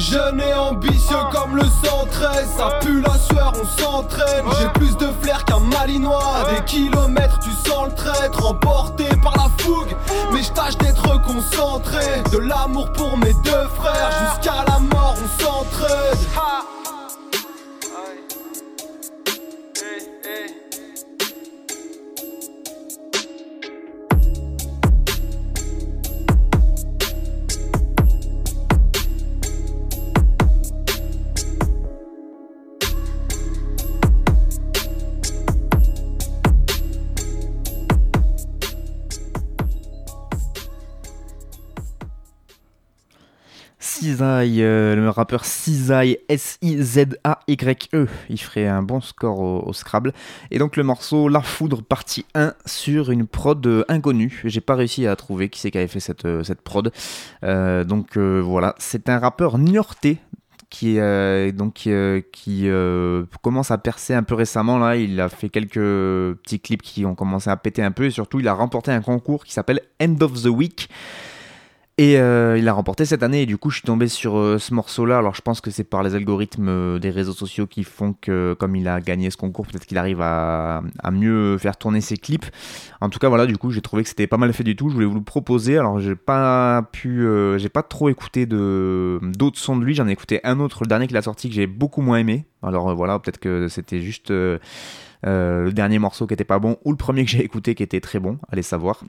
[0.00, 4.46] Jeune et ambitieux comme le 113 Ça pue la sueur, on s'entraîne.
[4.58, 6.46] J'ai plus de flair qu'un malinois.
[6.54, 9.94] Des kilomètres, tu sens le traître Emporté par la fougue.
[10.32, 14.32] Mais je tâche d'être concentré De l'amour pour mes deux frères.
[14.32, 16.18] Jusqu'à la mort, on s'entraide
[44.20, 48.08] Euh, le rappeur Cisaille, S-I-Z-A-Y-E.
[48.28, 50.12] Il ferait un bon score au, Scrabble.
[50.50, 54.42] Et donc le morceau La Foudre, partie 1, sur une prod euh, inconnue.
[54.44, 56.92] J'ai pas réussi à trouver qui c'est qui avait fait cette, euh, cette prod.
[57.42, 60.18] Donc voilà, c'est un rappeur niortais
[60.68, 60.98] qui,
[61.52, 61.88] donc,
[62.32, 62.68] qui
[63.42, 64.78] commence à percer un peu récemment.
[64.78, 68.06] Là, il a fait quelques petits clips qui ont commencé à péter un peu.
[68.06, 70.88] Et surtout, il a remporté un concours qui s'appelle End of the Week.
[72.00, 74.56] Et euh, il a remporté cette année et du coup je suis tombé sur euh,
[74.58, 75.18] ce morceau-là.
[75.18, 78.56] Alors je pense que c'est par les algorithmes euh, des réseaux sociaux qui font que
[78.58, 80.80] comme il a gagné ce concours, peut-être qu'il arrive à,
[81.12, 82.46] mieux faire tourner ses clips.
[83.02, 84.88] En tout cas voilà, du coup j'ai trouvé que c'était pas mal fait du tout.
[84.88, 85.76] Je voulais vous le proposer.
[85.76, 89.92] Alors j'ai pas pu, j'ai pas trop écouté d'autres sons de lui.
[89.94, 92.46] J'en ai écouté un autre, le dernier qu'il a sorti que j'ai beaucoup moins aimé.
[92.62, 96.96] Alors voilà, peut-être que c'était juste le dernier morceau qui était pas bon ou le
[96.96, 98.38] premier que j'ai écouté qui était très bon.
[98.50, 99.04] Allez savoir.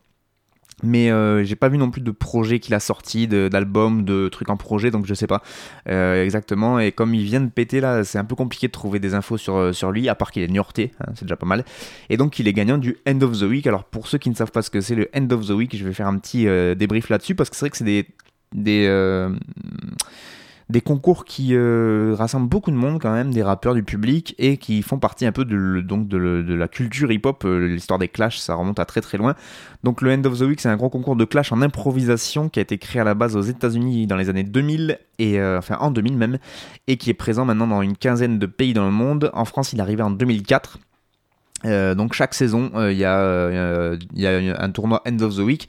[0.84, 4.30] Mais euh, j'ai pas vu non plus de projet qu'il a sorti, de- d'albums, de,
[4.30, 5.42] trucs en projet, donc je sais pas
[5.90, 6.80] euh, exactement.
[6.80, 9.38] Et comme il vient de péter là, c'est un peu compliqué de trouver des infos
[9.38, 11.66] sur, euh, sur lui, à part qu'il est niortais, hein, c'est déjà pas mal.
[12.10, 13.68] Et donc il est gagnant du End of the Week.
[13.68, 15.76] Alors pour ceux qui ne savent pas ce que c'est le End of the Week,
[15.76, 18.08] je vais faire un petit débrief là-dessus parce que c'est vrai que c'est des,
[18.54, 18.88] des,
[20.72, 24.58] des concours qui euh, rassemblent beaucoup de monde quand même, des rappeurs, du public, et
[24.58, 27.44] qui font partie un peu de, de, la culture hip-hop.
[27.46, 29.36] Euh, L'histoire des clashs, ça remonte à très très loin.
[29.84, 32.60] Donc le End of the Week, c'est un gros concours de clash en improvisation qui
[32.60, 35.78] a été créé à la base aux États-Unis dans les années 2000 et euh, enfin
[35.80, 36.40] en 2000 même,
[36.88, 39.30] et qui est présent maintenant dans une quinzaine de pays dans le monde.
[39.34, 40.80] En France, il est arrivé en 2004.
[41.66, 43.98] Euh, donc chaque saison, euh, il y, a, euh,
[44.58, 45.68] un tournoi End of the Week.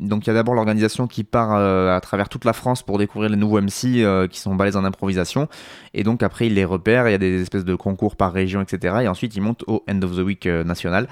[0.00, 3.30] Donc il y a d'abord l'organisation qui part à travers toute la France pour découvrir
[3.30, 5.48] les nouveaux MC qui sont balèzes en improvisation.
[5.92, 8.60] Et donc après, il les repère, il y a des espèces de concours par région,
[8.60, 8.96] etc.
[9.02, 11.06] Et ensuite, il monte au End of the Week national.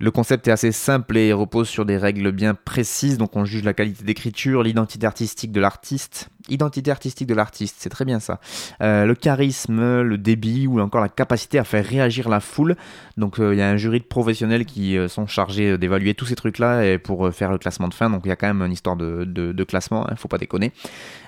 [0.00, 3.18] Le concept est assez simple et repose sur des règles bien précises.
[3.18, 6.28] Donc on juge la qualité d'écriture, l'identité artistique de l'artiste.
[6.48, 8.40] Identité artistique de l'artiste, c'est très bien ça.
[8.80, 12.76] Euh, le charisme, le débit ou encore la capacité à faire réagir la foule.
[13.16, 16.26] Donc euh, il y a un jury de professionnels qui euh, sont chargés d'évaluer tous
[16.26, 18.08] ces trucs-là et pour faire le classement de fin.
[18.08, 20.38] Donc il y a quand même une histoire de, de- de classement, hein, faut pas
[20.38, 20.72] déconner.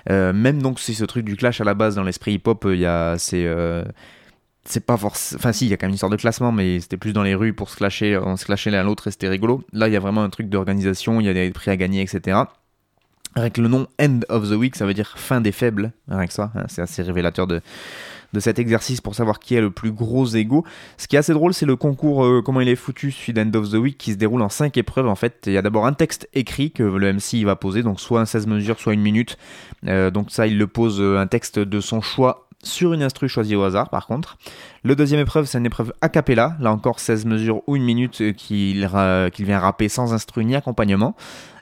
[0.09, 2.85] Même donc si ce truc du clash à la base dans l'esprit hip-hop, il y
[2.85, 3.45] a c'est
[4.63, 5.39] c'est pas forcément.
[5.39, 7.23] Enfin, si, il y a quand même une histoire de classement, mais c'était plus dans
[7.23, 9.63] les rues pour se clasher, on se clashait l'un l'autre et c'était rigolo.
[9.73, 12.01] Là, il y a vraiment un truc d'organisation, il y a des prix à gagner,
[12.01, 12.43] etc.
[13.33, 16.33] Avec le nom End of the Week, ça veut dire fin des faibles, rien que
[16.33, 16.51] ça.
[16.53, 17.61] hein, c'est assez révélateur de,
[18.39, 20.65] cet exercice pour savoir qui a le plus gros ego.
[20.97, 23.53] Ce qui est assez drôle, c'est le concours, euh, comment il est foutu, celui d'End
[23.57, 25.07] of the Week, qui se déroule en 5 épreuves.
[25.07, 27.99] En fait, il y a d'abord un texte écrit que le MC va poser, donc
[27.99, 29.37] soit un 16 mesures, soit une minute.
[29.87, 33.27] Euh, donc ça, il le pose euh, un texte de son choix sur une instru
[33.27, 34.37] choisie au hasard, par contre.
[34.83, 38.21] Le deuxième épreuve, c'est une épreuve a cappella, là encore 16 mesures ou une minute
[38.21, 41.15] euh, qu'il vient rapper sans instru ni accompagnement.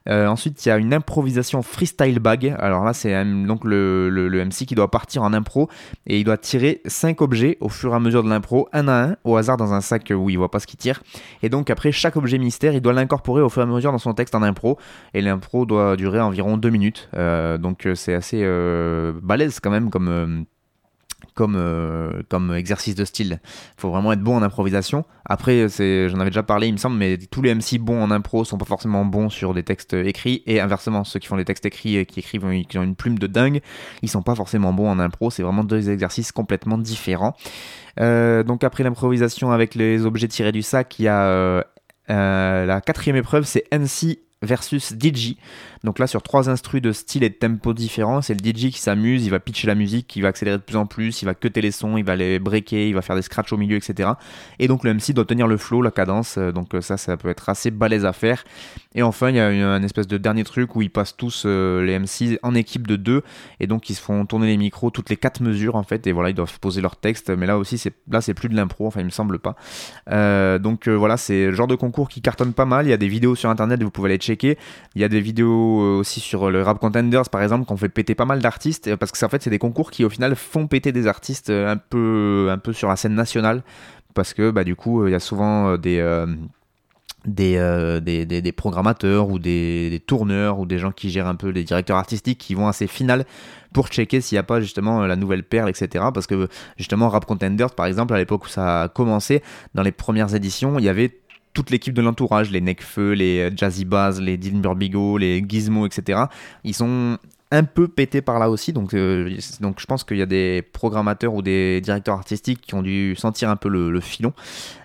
[0.08, 2.56] Euh, ensuite, il y a une improvisation freestyle bag.
[2.60, 5.70] Alors là, c'est euh, donc le, MC qui doit partir en impro
[6.08, 9.10] et il doit tirer 5 objets au fur et à mesure de l'impro, un à
[9.10, 11.04] un, au hasard dans un sac où il voit pas ce qu'il tire.
[11.44, 13.98] Et donc après chaque objet mystère, il doit l'incorporer au fur et à mesure dans
[13.98, 14.78] son texte en impro.
[15.14, 17.10] Et l'impro doit durer environ 2 minutes.
[17.16, 20.46] Euh, donc euh, c'est assez euh, balèze quand même comme...
[21.34, 23.40] comme, euh, comme exercice de style.
[23.44, 25.06] Il faut vraiment être bon en improvisation.
[25.26, 28.44] Après, j'en avais déjà parlé, il me semble, mais tous les MC bons en impro
[28.44, 30.44] sont pas forcément bons sur des textes écrits.
[30.46, 33.20] Et inversement, ceux qui font des textes écrits et qui écrivent, qui ont une plume
[33.20, 33.62] de dingue,
[34.02, 35.30] ils sont pas forcément bons en impro.
[35.30, 37.36] C'est vraiment deux exercices complètement différents.
[38.00, 41.64] Euh, donc après l'improvisation avec les objets tirés du sac, il y a
[42.10, 45.36] euh, la quatrième épreuve, c'est NC versus DJ.
[45.84, 48.80] Donc là, sur trois instrus de style et de tempo différents, c'est le DJ qui
[48.80, 51.34] s'amuse, il va pitcher la musique, il va accélérer de plus en plus, il va
[51.34, 54.12] cutter les sons, il va les breaker, il va faire des scratchs au milieu, etc.
[54.60, 57.18] Et donc le MC doit tenir le flow, la cadence, euh, donc euh, ça, ça
[57.18, 58.44] peut être assez balèze à faire.
[58.96, 61.44] Et enfin, il y a une, un espèce de dernier truc où ils passent tous
[61.46, 63.24] euh, les MC en équipe de deux,
[63.60, 66.14] et donc ils se font tourner les micros toutes les quatre mesures en fait, et
[66.14, 67.30] voilà, ils doivent poser leur texte.
[67.30, 69.56] Mais là aussi, c'est là, c'est plus de l'impro, enfin, il me semble pas.
[70.60, 72.86] Donc voilà, c'est le genre de concours qui cartonne pas mal.
[72.86, 74.29] Il y a des vidéos sur internet, vous pouvez aller checker.
[74.30, 77.90] Il y a des vidéos euh, aussi sur le Rap Contenders par exemple, qu'on fait
[77.90, 80.36] péter pas mal d'artistes, euh, parce que en fait c'est des concours qui au final
[80.36, 81.78] font péter des artistes euh, un
[82.58, 83.64] peu, sur la scène nationale,
[84.14, 86.26] parce que bah du coup il y a souvent des
[87.26, 91.36] des, des, des, des programmateurs ou des, des tourneurs ou des gens qui gèrent un
[91.36, 93.26] peu les directeurs artistiques qui vont à ces finales
[93.74, 96.06] pour checker s'il n'y a pas justement la nouvelle perle, etc.
[96.14, 99.44] Parce que justement, Rap Contenders, par exemple, à l'époque où ça a commencé,
[99.76, 101.20] dans les premières éditions, il y avait
[101.54, 105.86] toute l'équipe de l'entourage, les Necfeu, les euh, Jazzy Baz, les Dylan Burbigo, les Gizmo,
[105.86, 106.24] etc.
[106.64, 107.18] Ils sont
[107.52, 110.62] un peu pétés par là aussi, donc, euh, donc je pense qu'il y a des
[110.62, 114.34] programmateurs ou des directeurs artistiques qui ont dû sentir un peu le filon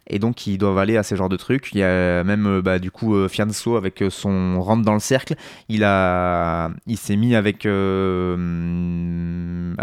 [0.06, 1.72] et donc ils doivent aller à ce genre de trucs.
[1.72, 4.92] Il y a même euh, bah, du coup euh, Fianso avec euh, son rentre dans
[4.92, 5.34] le cercle,
[5.68, 8.38] il a, il s'est mis avec un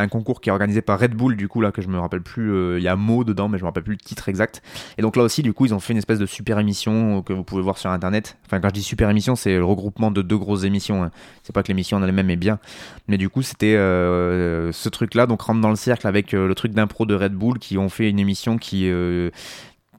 [0.10, 2.78] concours qui est organisé par Red Bull du coup là que je me rappelle plus,
[2.78, 4.62] il y a Mo dedans mais je me rappelle plus le titre exact.
[4.98, 7.34] Et donc là aussi du coup ils ont fait une espèce de super émission que
[7.34, 8.38] vous pouvez voir sur internet.
[8.46, 11.04] Enfin quand je dis super émission c'est le regroupement de deux grosses émissions.
[11.04, 11.12] hein.
[11.44, 12.60] C'est pas que l'émission en elle-même est bien,
[13.08, 16.74] mais du coup c'était ce truc là donc rentre dans le cercle avec le truc
[16.74, 18.90] d'impro de Red Bull qui ont fait une émission qui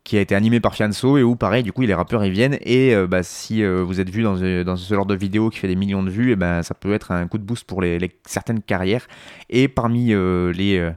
[0.05, 2.59] qui a été animé par Fianso et où pareil du coup les rappeurs ils viennent
[2.63, 5.49] et euh, bah, si euh, vous êtes vu dans, euh, dans ce genre de vidéo
[5.49, 7.65] qui fait des millions de vues et ben ça peut être un coup de boost
[7.65, 9.07] pour les, certaines carrières.
[9.49, 10.93] Et parmi les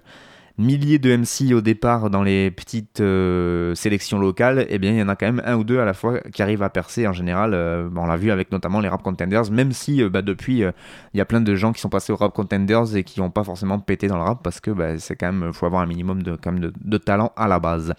[0.57, 3.03] milliers de MC au départ dans les petites
[3.75, 5.93] sélections locales et bien il y en a quand même un ou deux à la
[5.93, 7.53] fois qui arrivent à percer en général
[7.95, 11.25] on l'a vu avec notamment les rap contenders même si bah, depuis il y a
[11.25, 14.07] plein de gens qui sont passés au rap contenders et qui n'ont pas forcément pété
[14.07, 16.53] dans le rap parce que bah, c'est quand même faut avoir un minimum de, quand
[16.53, 17.93] même de talent à la base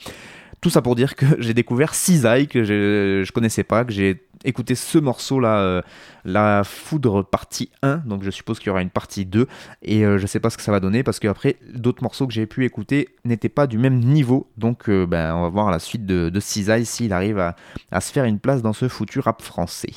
[0.60, 4.74] tout ça pour dire que j'ai découvert Cisaille que je, connaissais pas, que j'ai écouté
[4.74, 5.82] ce morceau là, euh,
[6.24, 9.46] la foudre partie 1, donc je suppose qu'il y aura une partie 2,
[9.82, 12.26] et euh, je sais pas ce que ça va donner parce que après d'autres morceaux
[12.26, 15.70] que j'ai pu écouter n'étaient pas du même niveau, donc euh, ben, on va voir
[15.70, 17.56] la suite de, de s'il arrive à,
[17.90, 19.92] à se faire une place dans ce foutu rap français.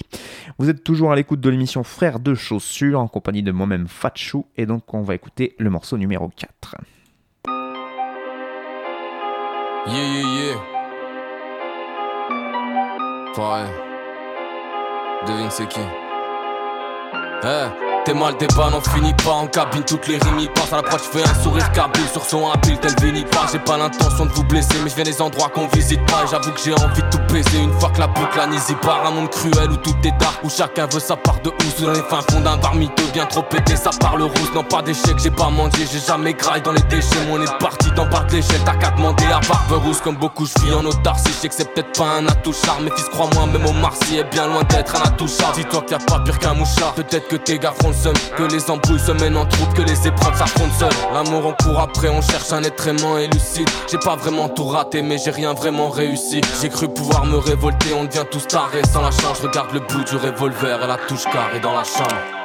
[0.57, 4.45] Vous êtes toujours à l'écoute de l'émission Frères de Chaussures en compagnie de moi-même Fatchou,
[4.57, 6.75] et donc on va écouter le morceau numéro 4.
[9.87, 10.55] Yeah, yeah, yeah.
[13.35, 13.69] Pareil.
[15.25, 15.79] Devine c'est qui.
[17.43, 17.67] Eh,
[18.09, 19.83] t'es mal débat n'en finit pas En cabine.
[19.83, 20.73] Toutes les rimes y passent.
[20.73, 22.07] À l'approche fais un sourire kabyle.
[22.11, 25.03] Sur son habile tel Vinny pas J'ai pas l'intention de vous blesser mais je viens
[25.03, 26.25] des endroits qu'on visite pas.
[26.29, 27.59] J'avoue que j'ai envie de tout baiser.
[27.59, 30.43] Une fois que la boucle la y part Un monde cruel où tout est dark.
[30.43, 31.81] Où chacun veut sa part de housse.
[31.81, 32.73] Dans les fins fonds d'un bar
[33.13, 34.53] bien trop pété Ça parle rousse.
[34.55, 37.25] Non pas d'échec j'ai pas mangé J'ai jamais graille dans les déchets.
[37.27, 40.01] Mon on est parti d'en bas de l'échelle T'as qu'à demander à barbe rousse.
[40.01, 41.31] Comme beaucoup je vis en autarcie.
[41.43, 44.23] Je que c'est peut-être pas un atout char Mais fils crois-moi même au Marcy est
[44.31, 45.51] bien loin d'être un atout char.
[45.53, 46.93] Dis-toi qu'il y a pas pire qu'un mouchard.
[46.95, 47.73] Peut-être que tes gars
[48.37, 50.89] Que les embrouilles se mènent en troupe Que les épreuves s'affrontent seules.
[51.13, 53.69] L'amour on court après on cherche un être aimant et lucide.
[53.91, 56.39] J'ai pas vraiment tout raté mais j'ai rien vraiment réussi.
[56.61, 60.03] J'ai cru pouvoir me révolter On devient tous tarés sans la chance Regarde le bout
[60.03, 62.38] du revolver et la touche carrée dans la chambre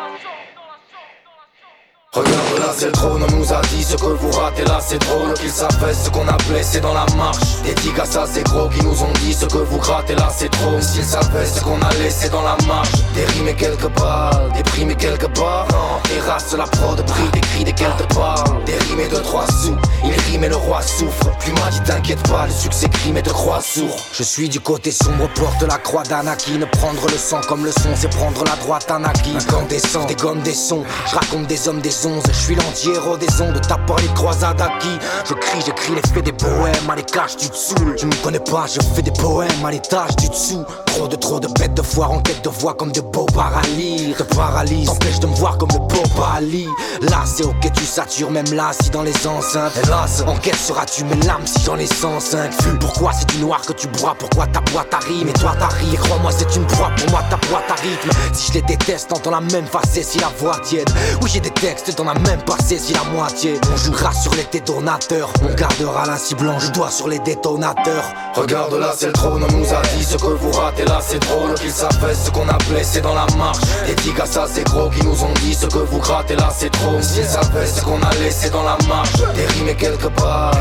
[2.15, 4.99] Regarde là c'est le trône, on nous a dit ce que vous ratez là c'est
[4.99, 7.39] drôle Qu'ils savaient ce qu'on a blessé dans la marche.
[7.65, 7.75] Des
[8.05, 10.81] ça c'est gros qui nous ont dit ce que vous grattez là c'est trop.
[10.81, 12.93] S'ils savaient ce qu'on a laissé dans la marche.
[13.15, 15.67] Des rimes et quelques balles, des primes et quelques barres.
[16.05, 19.77] Des la prod, prix, des cris, des quelques balles Des rimes et de trois sous,
[20.05, 21.37] il rime et le roi souffre.
[21.41, 24.61] Plus m'a dit t'inquiète pas, le succès crime et de croix sourd Je suis du
[24.61, 28.57] côté sombre, porte la croix d'Anakin Prendre le sang comme le son c'est prendre la
[28.57, 29.39] droite Anakin
[29.79, 33.61] sangs, des gommes, des sons, je raconte des hommes, des je suis l'anti-héros des ondes,
[33.67, 34.99] t'as pas les croisades acquis.
[35.27, 36.97] Je crie, j'écris les faits des poèmes, à
[37.37, 37.95] tu te saoules.
[37.97, 40.65] Tu me connais pas, je fais des poèmes à l'étage du dessous.
[40.95, 44.15] Trop de trop de bêtes de foire en quête de voix comme de beaux paralyses.
[44.17, 46.05] Te paralyse, t'empêche de me voir comme le beau
[46.37, 46.69] Ali.
[47.03, 49.73] Là, c'est ok, tu satures même là, si dans les enceintes.
[49.83, 53.73] Hélas, en quelle seras-tu mes lames si j'en ai 105 Pourquoi c'est du noir que
[53.73, 54.15] tu bois?
[54.17, 57.69] Pourquoi ta boîte arrive Et toi t'arrives, crois-moi, c'est une proie pour moi, ta boîte
[57.71, 58.11] à rythme.
[58.33, 60.89] Si je les déteste, t'entends la même face si la voix tiède.
[61.23, 63.59] Oui, j'ai des textes t'en as même pas saisi la moitié.
[63.73, 68.05] On jouera sur les détonateurs, on gardera la cible blanche, doigt sur les détonateurs.
[68.35, 71.19] Regarde là, c'est le trône, on nous a dit ce que vous ratez là, c'est
[71.21, 71.55] drôle.
[71.55, 73.59] Qu'ils savaient ce qu'on a blessé dans la marche.
[73.87, 76.71] Des à ça, c'est gros qui nous ont dit ce que vous grattez là, c'est
[76.71, 77.01] trop.
[77.01, 79.15] S'ils savaient ce qu'on a laissé dans la marche.
[79.37, 80.55] Et quelques balles,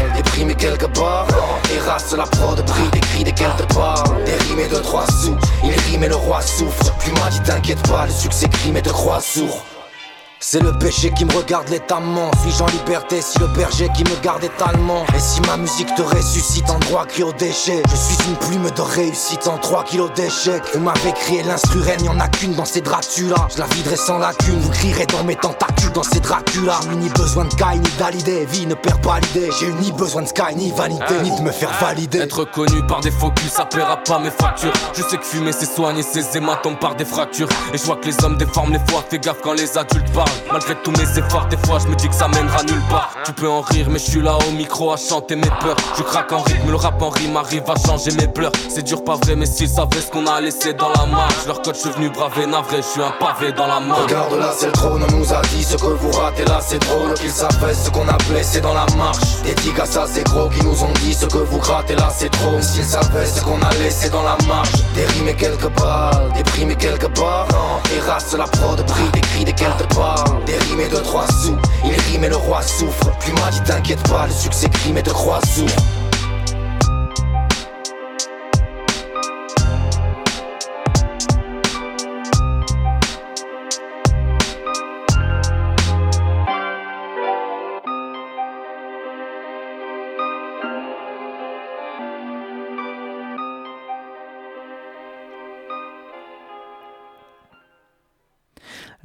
[0.49, 1.27] et quelques barres.
[1.86, 4.23] Races, la prod, prix, des cris, des quelques balles.
[4.25, 6.93] Des rimes et de trois sous, il rime et le roi souffre.
[6.99, 9.65] Plus m'a dit t'inquiète pas, le succès crime et de croix sourd.
[10.45, 14.21] C'est le péché qui me regarde l'étamment Suis-je en liberté si le berger qui me
[14.21, 15.06] garde est allemand?
[15.15, 17.82] Et si ma musique te ressuscite en droit cri au déchet?
[17.89, 22.10] Je suis une plume de réussite en 3 kilos d'échecs Vous m'avez crié l'instru n'y
[22.10, 23.47] en a qu'une dans ces Dracula.
[23.56, 26.77] Je la viderai sans lacune, vous crierez dans mes tentacules dans ces Dracula.
[26.89, 29.49] J'ai ni besoin de Kai ni d'Alidé, vie ne perd pas l'idée.
[29.58, 32.19] J'ai eu ni besoin de Sky ni vanité, ni de me faire valider.
[32.19, 34.73] Être connu par des focus, ça paiera pas mes factures.
[34.93, 37.47] Je sais que fumer c'est soigner ses hématomes par des fractures.
[37.73, 40.32] Et je vois que les hommes déforment les fois, fais gaffe quand les adultes parlent
[40.51, 43.11] Malgré tous mes efforts, des fois je me dis que ça mènera nulle part.
[43.25, 45.75] Tu peux en rire, mais je suis là au micro à chanter mes peurs.
[45.97, 48.51] Je craque en rythme, le rap en rime arrive à changer mes pleurs.
[48.69, 51.45] C'est dur, pas vrai, mais s'ils savaient ce qu'on a laissé dans la marche.
[51.47, 53.95] Leur code, je suis venu braver, navré, je suis un pavé dans la main.
[53.95, 56.79] Regarde là, c'est le trône, on nous a dit ce que vous ratez là, c'est
[56.79, 57.13] drôle.
[57.15, 59.17] Qu'ils savaient ce qu'on a blessé dans la marche.
[59.43, 62.29] Des à ça, c'est gros, qui nous ont dit ce que vous grattez là, c'est
[62.29, 62.61] trop.
[62.61, 64.71] S'ils savaient ce qu'on a laissé dans la marche.
[64.95, 67.47] Des rimes et quelques balles, des primes et quelques barres.
[67.89, 70.22] Des races, la prod, prix, des cris, des quelques balles.
[70.45, 73.12] Des rimes et de trois sous, il rime et le roi souffre.
[73.19, 75.69] Plus m'a dit t'inquiète pas, le succès crime et de croix sourd.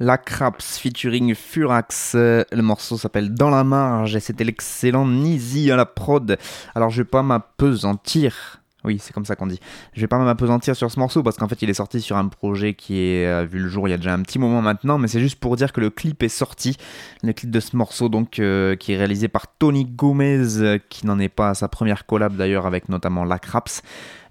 [0.01, 2.13] La Craps featuring Furax.
[2.15, 6.37] Euh, le morceau s'appelle Dans la marge et c'était l'excellent Nizi à la prod.
[6.73, 8.61] Alors je vais pas m'apesantir.
[8.85, 9.59] Oui, c'est comme ça qu'on dit.
[9.93, 12.29] Je vais pas m'apesantir sur ce morceau parce qu'en fait il est sorti sur un
[12.29, 14.97] projet qui est euh, vu le jour il y a déjà un petit moment maintenant,
[14.97, 16.77] mais c'est juste pour dire que le clip est sorti.
[17.21, 21.19] Le clip de ce morceau donc euh, qui est réalisé par Tony Gomez, qui n'en
[21.19, 23.81] est pas à sa première collab d'ailleurs avec notamment La Craps.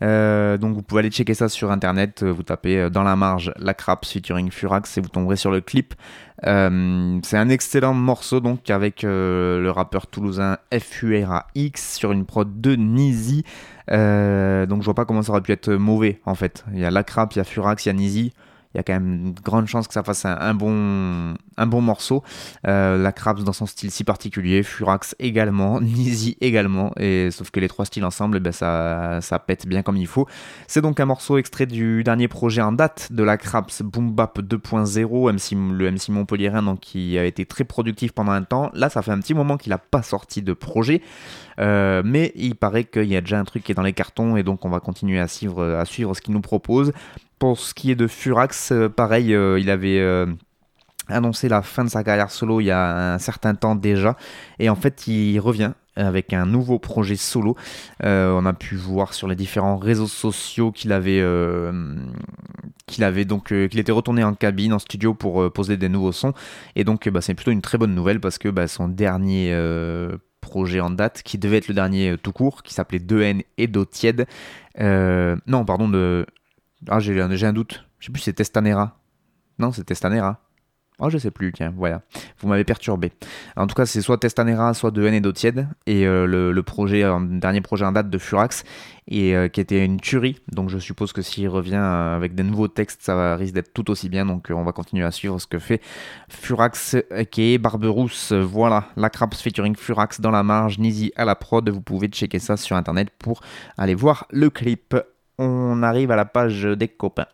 [0.02, 3.16] Euh, donc vous pouvez aller checker ça sur internet, euh, vous tapez euh, dans la
[3.16, 5.94] marge la Craps featuring Furax et vous tomberez sur le clip.
[6.42, 13.42] c'est un excellent morceau donc avec le rappeur toulousain FURAX sur une prod de Nizi.
[13.88, 16.64] donc je vois pas comment ça aurait pu être mauvais en fait.
[16.72, 18.32] Il y a la Craps, il y a Furax, il y a Nizi
[18.74, 22.22] il y a quand même une grande chance que ça fasse un, bon, morceau.
[22.66, 27.60] Euh, la Krabs dans son style si particulier, Furax également, Nizi également, et sauf que
[27.60, 30.26] les trois styles ensemble, eh ben ça, pète bien comme il faut.
[30.66, 34.38] C'est donc un morceau extrait du dernier projet en date de la Krabs Boom Bap
[34.40, 38.70] 2.0, MC, le MC Montpellierin, qui a été très productif pendant un temps.
[38.74, 41.00] Là, ça fait un petit moment qu'il n'a pas sorti de projet.
[41.58, 44.36] Euh, mais il paraît qu'il y a déjà un truc qui est dans les cartons
[44.36, 46.92] et donc on va continuer à suivre ce qu'il nous propose.
[47.38, 50.00] Pour ce qui est de Furax, euh, pareil, euh, il avait
[51.08, 54.16] annoncé la fin de sa carrière solo il y a un certain temps déjà.
[54.58, 57.56] Et en fait, il revient avec un nouveau projet solo.
[58.04, 61.96] Euh, on a pu voir sur les différents réseaux sociaux qu'il avait, euh,
[63.26, 66.34] donc euh, qu'il était retourné en cabine, en studio pour euh, poser des nouveaux sons.
[66.76, 70.16] Et donc, bah, c'est plutôt une très bonne nouvelle parce que bah, son dernier euh,
[70.40, 73.66] projet en date, qui devait être le dernier euh, tout court, qui s'appelait 2N et
[73.66, 74.26] d'eau tiède.
[74.80, 76.26] euh, non, pardon, de.
[76.88, 77.84] Ah, j'ai un, j'ai un doute.
[77.98, 78.98] Je sais plus c'est Testanera.
[79.58, 80.40] Non, c'est Testanera.
[81.00, 82.02] Oh, je sais plus, tiens, voilà.
[82.40, 83.12] Vous m'avez perturbé.
[83.56, 85.68] En tout cas, c'est soit Testanera, soit de N et d'eau tiède.
[85.86, 88.64] Et euh, le, projet, dernier projet en date de Furax,
[89.08, 90.40] et euh, qui était une tuerie.
[90.52, 93.90] Donc je suppose que s'il revient euh, avec des nouveaux textes, ça risque d'être tout
[93.90, 94.26] aussi bien.
[94.26, 95.80] Donc euh, on va continuer à suivre ce que fait
[96.28, 96.96] Furax,
[97.30, 98.32] qui est Barberousse.
[98.32, 101.68] Voilà, la Craps featuring Furax dans la marge, Nizi à la prod.
[101.68, 103.40] Vous pouvez checker ça sur internet pour
[103.76, 104.94] aller voir le clip.
[105.38, 107.28] On arrive à la page des copains.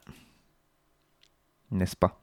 [1.71, 2.21] N'est-ce pas?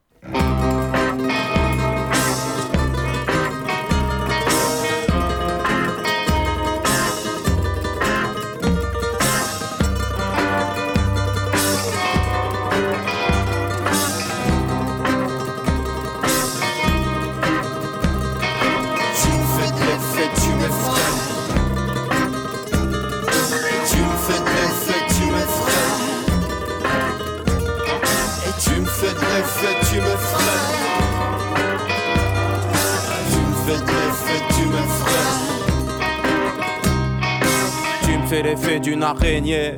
[39.01, 39.73] Araignée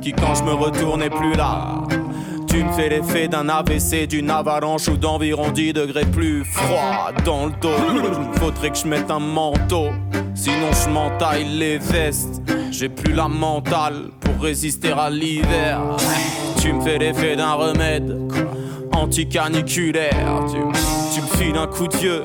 [0.00, 1.82] qui quand je me retourne n'est plus là.
[2.48, 7.46] Tu me fais l'effet d'un AVC, d'une avalanche ou d'environ 10 degrés plus froid dans
[7.46, 7.68] le dos.
[8.40, 9.88] Faudrait que je mette un manteau,
[10.34, 12.42] sinon je m'entaille les vestes.
[12.70, 15.80] J'ai plus la mentale pour résister à l'hiver.
[16.60, 18.16] Tu me fais l'effet d'un remède
[18.92, 20.44] anti-caniculaire.
[20.48, 20.56] Tu,
[21.14, 22.22] tu me files un coup de vieux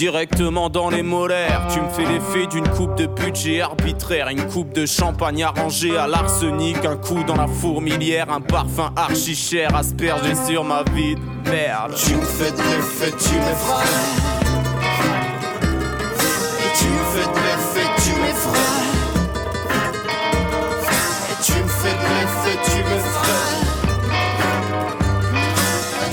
[0.00, 1.68] directement dans les molaires.
[1.70, 6.06] Tu me fais l'effet d'une coupe de budget arbitraire, une coupe de champagne arrangée à
[6.06, 11.50] l'arsenic, un coup dans la fourmilière, un parfum archi cher aspergé sur ma vie de
[11.50, 11.92] merde.
[11.96, 13.84] Tu me fais de l'effet, tu m'effraies.
[16.64, 18.80] Et tu me fais de l'effet, tu m'effraies.
[21.30, 23.52] Et tu me fais de l'effet, tu m'effraies.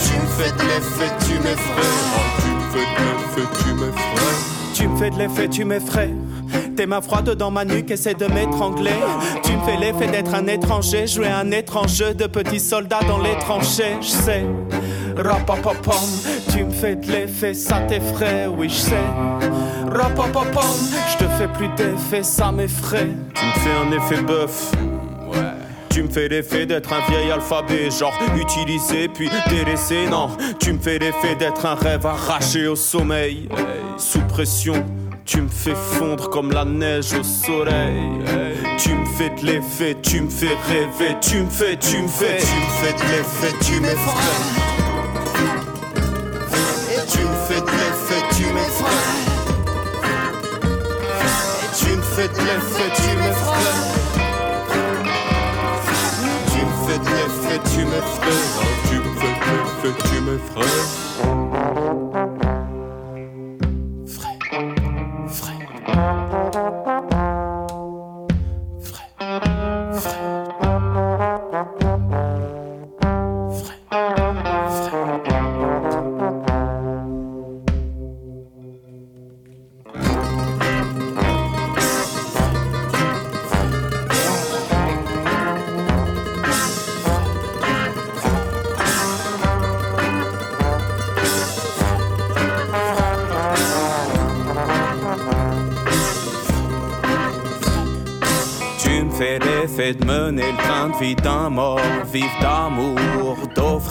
[0.03, 1.95] Tu me fais de l'effet, tu m'effraies.
[2.43, 3.56] Tu me fais de l'effet, tu
[4.73, 6.13] Tu me fais de l'effet, tu m'effraies.
[6.75, 8.91] Tes mains froides dans ma nuque essaient de m'étrangler.
[9.43, 13.19] Tu me fais l'effet d'être un étranger, jouer un étrange jeu de petits soldats dans
[13.19, 13.97] les tranchées.
[14.01, 14.45] Je sais,
[15.15, 15.95] rapapapam,
[16.51, 19.05] tu me fais de l'effet, ça t'effraie, oui je sais.
[19.91, 20.63] Rapapapam,
[21.11, 23.09] je te fais plus d'effet, ça m'effraie.
[23.33, 24.71] Tu me fais un effet bœuf.
[25.97, 30.05] Tu me fais l'effet d'être un vieil alphabet, genre utilisé puis délaissé.
[30.05, 30.29] Non,
[30.59, 33.49] tu me fais l'effet d'être un rêve arraché au sommeil.
[33.97, 34.85] Sous pression,
[35.25, 38.11] tu me fais fondre comme la neige au soleil.
[38.77, 42.37] Tu me fais de l'effet, tu me fais rêver, tu me fais, tu me fais,
[42.37, 44.13] Tu me fais de l'effet, tu m'effraies.
[47.09, 49.15] Tu me fais de l'effet, tu m'effraies.
[51.75, 53.96] Tu me fais de l'effet, tu m'effraies.
[57.77, 58.79] L'effet, tu m'effraies.
[58.89, 60.85] Tu me fais de l'effet, tu m'effraies.
[61.21, 61.36] Tu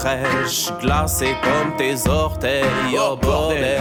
[0.06, 2.64] fraîche, glacée comme tes orteils,
[2.98, 3.80] oh bordel.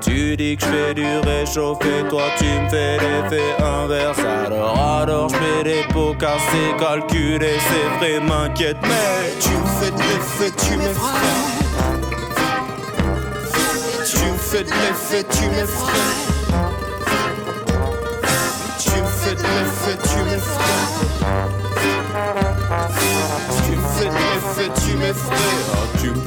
[0.00, 4.18] Tu dis que je fais du réchauffé, toi tu me fais l'effet inverse.
[4.46, 9.90] Alors, alors je fais des pots cassés, calculés, c'est vrai, m'inquiète, mais Tu me fais
[9.90, 11.54] de l'effet, tu m'effraies.
[14.06, 15.92] Tu me fais de l'effet, tu m'effraies.
[18.78, 20.53] Tu me fais de l'effet, tu m'effraies.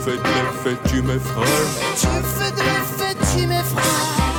[0.08, 1.46] Fais de l'effet, tu m'effraies.
[2.00, 3.82] Tu me fais de l'effet, tu m'effraies.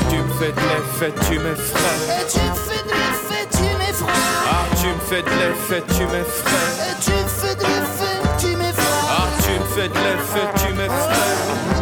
[0.09, 2.05] Tu me fais de l'effet, tu m'effraies.
[2.09, 4.12] Et tu me fais de l'effet, tu m'effraies.
[4.49, 6.73] Ah, tu me fais de l'effet, tu m'effraies.
[6.89, 9.09] Et tu me fais de l'effet, tu m'effraies.
[9.11, 11.27] Ah, tu me fais de l'effet, tu m'effraies.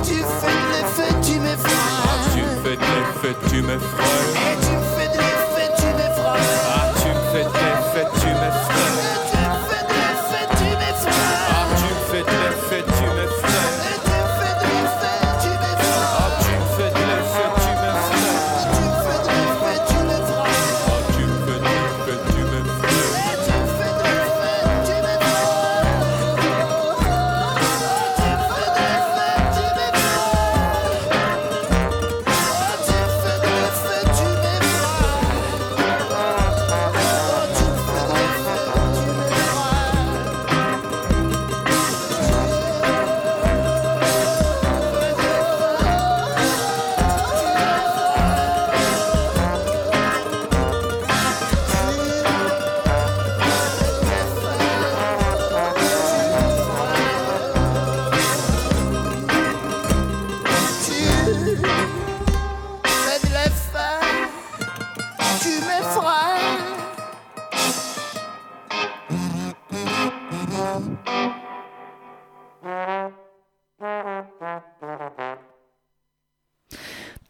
[0.02, 1.14] Tu fais de l'effet,
[2.90, 4.10] l'effet, tu m'effraies.
[4.34, 6.42] Et tu me fais de l'effet, tu m'effraies.
[6.74, 8.95] Ah, tu me fais de l'effet, tu m'effraies.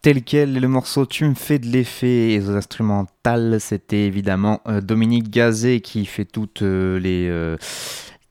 [0.07, 5.31] Tel quel le morceau Tu me de l'effet et aux instrumentales, c'était évidemment euh, Dominique
[5.31, 7.57] Gazet qui fait toutes euh, les euh,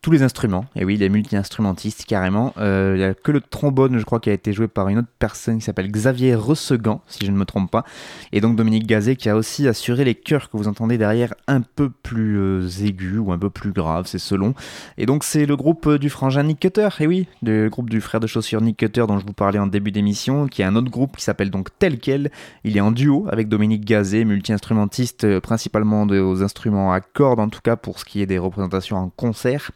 [0.05, 0.65] tous les instruments.
[0.75, 2.53] Et oui, il est multi-instrumentiste carrément.
[2.59, 4.99] Euh, il n'y a que le trombone, je crois, qui a été joué par une
[4.99, 7.83] autre personne qui s'appelle Xavier Ressegan, si je ne me trompe pas.
[8.31, 11.61] Et donc Dominique Gazet qui a aussi assuré les chœurs que vous entendez derrière un
[11.61, 14.53] peu plus euh, aigus ou un peu plus graves, c'est selon.
[14.99, 17.99] Et donc c'est le groupe euh, du frangin Nick Cutter, et oui, le groupe du
[17.99, 20.75] frère de chaussures Nick Cutter dont je vous parlais en début d'émission, qui est un
[20.75, 22.29] autre groupe qui s'appelle donc Tel Quel.
[22.63, 27.61] Il est en duo avec Dominique Gazet, multi-instrumentiste principalement aux instruments à cordes en tout
[27.63, 29.71] cas pour ce qui est des représentations en concert.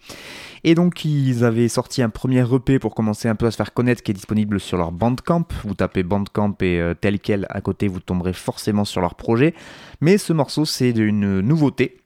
[0.64, 3.74] Et donc ils avaient sorti un premier EP pour commencer un peu à se faire
[3.74, 5.46] connaître qui est disponible sur leur Bandcamp.
[5.64, 9.54] Vous tapez Bandcamp et euh, tel quel à côté, vous tomberez forcément sur leur projet.
[10.02, 11.99] Mais ce morceau c'est une nouveauté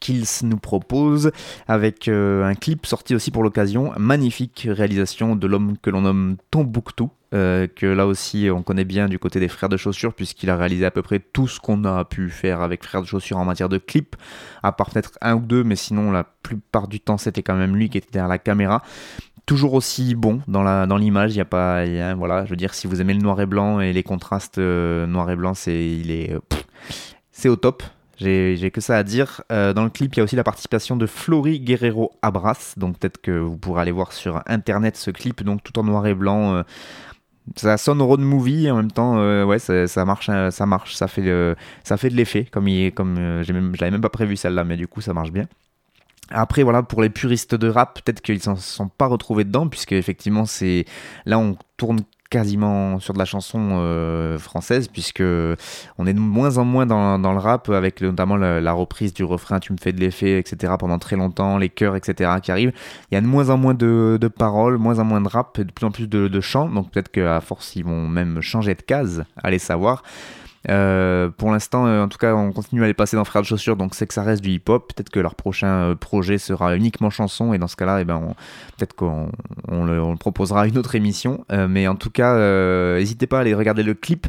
[0.00, 1.30] qu'ils nous proposent
[1.68, 6.36] avec euh, un clip sorti aussi pour l'occasion, magnifique réalisation de l'homme que l'on nomme
[6.50, 10.50] Tombouctou, euh, que là aussi on connaît bien du côté des frères de chaussures puisqu'il
[10.50, 13.38] a réalisé à peu près tout ce qu'on a pu faire avec frères de chaussures
[13.38, 14.16] en matière de clip,
[14.62, 17.76] à part peut-être un ou deux, mais sinon la plupart du temps c'était quand même
[17.76, 18.82] lui qui était derrière la caméra.
[19.46, 21.84] Toujours aussi bon dans la dans l'image il y a pas
[22.14, 25.06] voilà je veux dire si vous aimez le noir et blanc et les contrastes euh,
[25.06, 26.34] noir et blanc c'est il est
[27.30, 27.82] c'est au top
[28.18, 29.42] j'ai que ça à dire.
[29.50, 32.74] Euh, dans le clip, il y a aussi la participation de Flory Guerrero Abras.
[32.76, 36.06] Donc peut-être que vous pourrez aller voir sur internet ce clip, donc tout en noir
[36.06, 36.54] et blanc.
[36.54, 36.62] euh,
[37.56, 41.08] ça sonne road movie en même temps, euh, ouais, ça, marche, euh, ça marche, ça
[41.08, 42.44] fait, ça fait de l'effet.
[42.44, 45.46] Comme, comme je l'avais même pas prévu celle-là, mais du coup, ça marche bien.
[46.30, 49.92] Après, voilà, pour les puristes de rap, peut-être qu'ils s'en sont pas retrouvés dedans, puisque
[49.92, 50.86] effectivement, c'est
[51.26, 52.00] là, on tourne
[52.34, 57.32] quasiment sur de la chanson euh, française, puisque on est de moins en moins dans,
[57.32, 60.72] le rap, avec notamment la, la reprise du refrain Tu me fais de l'effet, etc.,
[60.76, 62.72] pendant très longtemps, les chœurs, etc., qui arrivent.
[63.12, 65.60] Il y a de moins en moins de, de paroles, moins en moins de rap,
[65.60, 68.40] et de plus en plus de, de chants, donc peut-être qu'à force, ils vont même
[68.40, 70.02] changer de case, allez savoir.
[70.70, 73.46] Euh, pour l'instant, euh, en tout cas, on continue à les passer dans Frères de
[73.46, 74.92] Chaussures, donc c'est que ça reste du hip-hop.
[74.94, 78.34] Peut-être que leur prochain euh, projet sera uniquement chanson, et dans ce cas-là, eh ben,
[78.76, 79.30] peut-être qu'on
[79.68, 81.44] on le, proposera à une autre émission.
[81.50, 82.36] Mais en tout cas,
[82.96, 84.26] n'hésitez pas à aller regarder le clip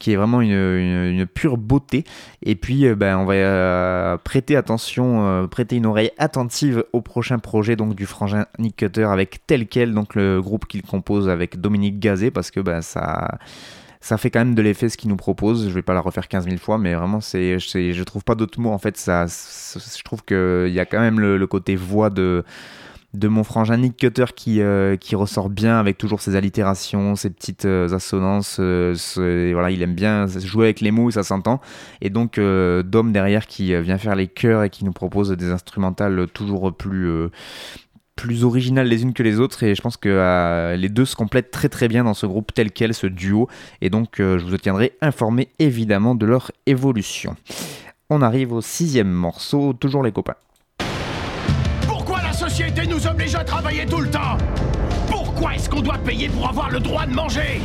[0.00, 2.04] qui est vraiment une, une- pure beauté.
[2.42, 7.94] Et puis, ben, on va prêter attention, prêter une oreille attentive au prochain projet donc
[7.94, 12.30] du frangin Nick Cutter avec tel quel donc le groupe qu'il compose avec Dominique Gazet
[12.30, 13.38] parce que ben, ça
[14.02, 15.68] ça fait quand même de l'effet ce qu'il nous propose.
[15.68, 18.60] Je vais pas la refaire 15 000 fois, mais vraiment, c'est, je trouve pas d'autres
[18.60, 18.72] mots.
[18.72, 22.44] En fait, ça, je trouve qu'il y a quand même le, côté voix de,
[23.14, 27.30] de mon frangin Nick Cutter qui, euh, qui ressort bien avec toujours ses allitérations, ses
[27.30, 28.56] petites euh, assonances.
[28.60, 31.60] euh, voilà, il aime bien jouer avec les mots, ça s'entend.
[32.00, 36.26] Et donc, Dom derrière qui vient faire les chœurs et qui nous propose des instrumentales
[36.34, 37.08] toujours plus.
[38.16, 41.16] Plus originales les unes que les autres et je pense que euh, les deux se
[41.16, 43.48] complètent très très bien dans ce groupe tel quel, ce duo
[43.80, 47.36] et donc euh, je vous tiendrai informé évidemment de leur évolution.
[48.10, 50.36] On arrive au sixième morceau, toujours les copains.
[51.86, 54.36] Pourquoi la société nous oblige à travailler tout le temps?
[55.08, 57.60] Pourquoi est-ce qu'on doit payer pour avoir le droit de manger?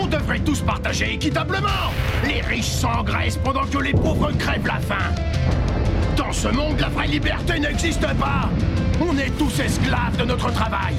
[0.00, 1.90] On devrait tous partager équitablement.
[2.24, 5.12] Les riches s'engraissent pendant que les pauvres crèvent la faim.
[6.16, 8.48] Dans ce monde, la vraie liberté n'existe pas
[9.00, 10.94] On est tous esclaves de notre travail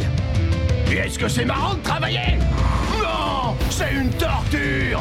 [0.91, 2.37] Et est-ce que c'est marrant de travailler?
[2.97, 4.99] Non C'est une torture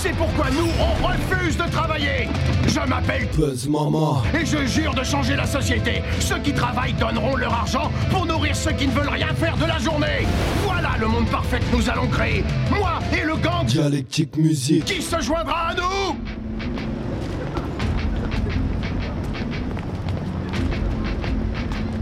[0.00, 2.28] c'est pourquoi nous, on refuse de travailler
[2.68, 4.22] Je m'appelle Buzz Mama.
[4.32, 6.02] et je jure de changer la société.
[6.20, 9.64] Ceux qui travaillent donneront leur argent pour nourrir ceux qui ne veulent rien faire de
[9.64, 10.24] la journée.
[10.64, 12.44] Voilà le monde parfait que nous allons créer.
[12.70, 14.84] Moi et le gang Dialectique musique.
[14.84, 16.16] qui se joindra à nous?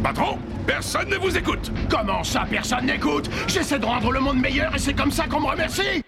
[0.07, 0.39] Patron,
[0.69, 1.73] personne ne vous écoute.
[1.91, 3.29] Comment ça, personne n'écoute?
[3.49, 6.06] J'essaie de rendre le monde meilleur et c'est comme ça qu'on me remercie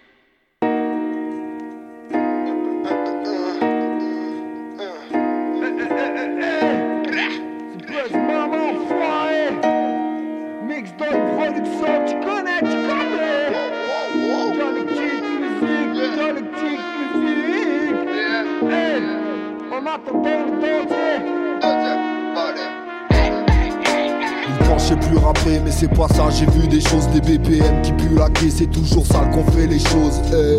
[25.79, 26.29] c'est pas ça.
[26.31, 28.51] J'ai vu des choses, des BPM qui puent la quai.
[28.51, 30.21] C'est toujours sale qu'on fait les choses.
[30.33, 30.59] Hey.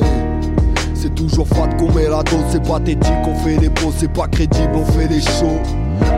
[0.94, 4.28] C'est toujours fat qu'on met la dose, c'est pathétique, on fait les pauses, c'est pas
[4.28, 5.62] crédible, on fait les shows.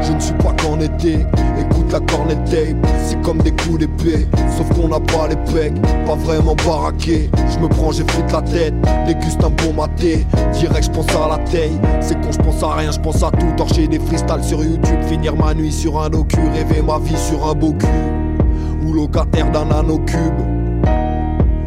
[0.01, 1.19] Je ne suis pas qu'en été,
[1.59, 4.27] écoute la cornet tape, c'est comme des coups d'épée,
[4.57, 7.29] sauf qu'on n'a pas les pecs, pas vraiment baraqué.
[7.53, 8.73] Je me prends, j'ai fait la tête,
[9.05, 11.79] déguste un bon maté, direct je pense à la taille.
[11.99, 14.99] C'est con, je pense à rien, je pense à tout, torcher des freestyles sur YouTube,
[15.07, 17.87] finir ma nuit sur un docu, rêver ma vie sur un beau cul,
[18.93, 19.71] locataire d'un.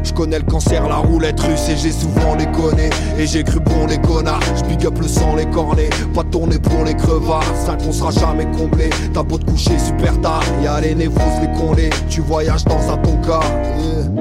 [0.03, 3.87] Je connais le cancer, la roulette russe et j'ai souvent déconné Et j'ai cru bon
[3.89, 5.91] les connards, je big up le sang, les cornets.
[6.15, 10.21] Pas tourner pour les crevards, 5 on sera jamais comblé T'as beau te coucher super
[10.21, 11.91] tard, y'a les névros, les condés.
[12.09, 14.14] Tu voyages dans un ton.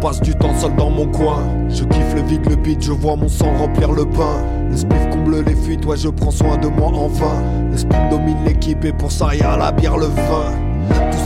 [0.00, 1.42] Passe du temps seul dans mon coin.
[1.68, 4.42] Je kiffe le vide, le beat, je vois mon sang remplir le pain.
[4.70, 8.36] Le comble les fuites, ouais je prends soin de moi en vain Le spin domine
[8.44, 10.67] l'équipe et pour ça y'a la bière, le vin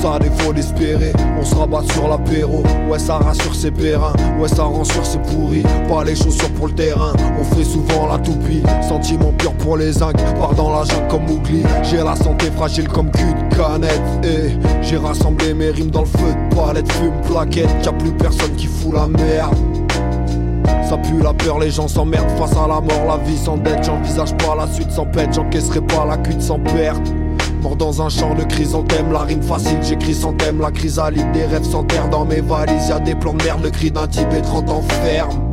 [0.02, 2.64] ça, défaut d'espérer, on se rabat sur l'apéro.
[2.90, 5.62] Ouais, ça rassure ses périns, ouais, ça rend sûr c'est pourri.
[5.88, 8.62] Pas les chaussures pour le terrain, on fait souvent la toupie.
[8.82, 11.62] Sentiment pur pour les zincs, part dans la jungle comme Mowgli.
[11.84, 14.02] J'ai la santé fragile comme cul de canette.
[14.24, 17.70] Et j'ai rassemblé mes rimes dans le feu de palette, fume, plaquette.
[17.84, 19.54] Y'a plus personne qui fout la merde.
[20.88, 23.84] Ça pue la peur, les gens s'emmerdent face à la mort, la vie sans dette.
[23.84, 27.12] J'envisage pas la suite sans pète, j'encaisserai pas la cuite sans perte.
[27.62, 31.44] Mort dans un champ de chrysanthème, la rime facile, j'écris sans thème, la chrysalide, des
[31.44, 34.32] rêves sans terre dans mes valises, y'a des plans de merde, le cri d'un type
[34.36, 35.51] et 30 ans ferme.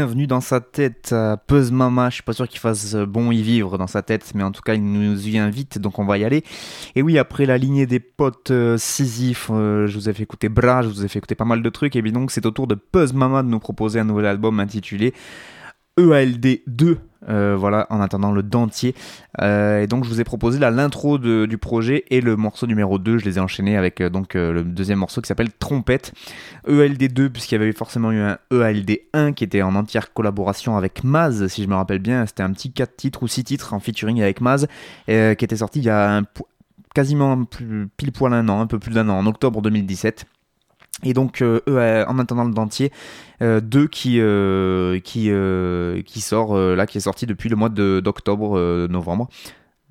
[0.00, 2.08] Bienvenue dans sa tête, à Puzz Mama.
[2.08, 4.62] Je suis pas sûr qu'il fasse bon y vivre dans sa tête, mais en tout
[4.62, 6.42] cas, il nous y invite, donc on va y aller.
[6.96, 10.48] Et oui, après la lignée des potes euh, Sisyphe, euh, je vous ai fait écouter
[10.48, 12.50] Bra, je vous ai fait écouter pas mal de trucs, et bien donc c'est au
[12.50, 15.12] tour de Puzz Mama de nous proposer un nouvel album intitulé
[15.98, 16.98] EALD 2.
[17.28, 18.94] Euh, voilà, en attendant le dentier.
[19.42, 22.98] Euh, et donc, je vous ai proposé là l'intro du projet et le morceau numéro
[22.98, 23.18] 2.
[23.18, 26.12] Je les ai enchaînés avec euh, donc le deuxième morceau qui s'appelle Trompette.
[26.68, 30.76] EALD 2, puisqu'il y avait forcément eu un EALD 1 qui était en entière collaboration
[30.76, 32.24] avec Maz, si je me rappelle bien.
[32.26, 34.66] C'était un petit 4 titres ou 6 titres en featuring avec Maz,
[35.06, 36.22] qui était sorti il y a un
[36.94, 40.26] quasiment pile poil un an, un peu plus d'un an, en octobre 2017.
[41.02, 42.92] Et donc, euh, eux, euh, en attendant le dentier,
[43.42, 44.20] euh, 2 qui,
[45.02, 45.30] qui,
[46.04, 49.28] qui sort, là, qui est sorti depuis le mois d'octobre, novembre.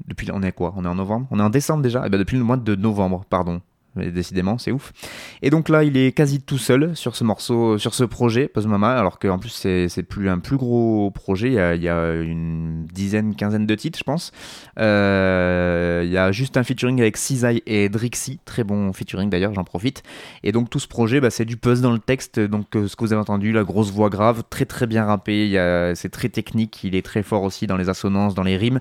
[0.08, 0.74] Depuis, on est quoi?
[0.78, 1.28] On est en novembre?
[1.32, 2.04] On est en décembre déjà?
[2.06, 3.62] Eh ben, Depuis le mois de novembre, pardon.
[3.96, 4.94] Décidément, c'est ouf.
[5.42, 8.68] Et donc là, il est quasi tout seul sur ce morceau, sur ce projet, Pose
[8.68, 11.48] Mama, alors qu'en plus, c'est plus un plus gros projet.
[11.48, 14.32] Il y, a, y a une dizaine, quinzaine de titres, je pense.
[14.80, 19.54] Euh, il y a juste un featuring avec Cizai et Drixie, très bon featuring d'ailleurs,
[19.54, 20.04] j'en profite.
[20.44, 22.96] Et donc tout ce projet, bah, c'est du buzz dans le texte, donc euh, ce
[22.96, 25.96] que vous avez entendu, la grosse voix grave, très très bien rappé, il y a-
[25.96, 28.80] c'est très technique, il est très fort aussi dans les assonances, dans les rimes.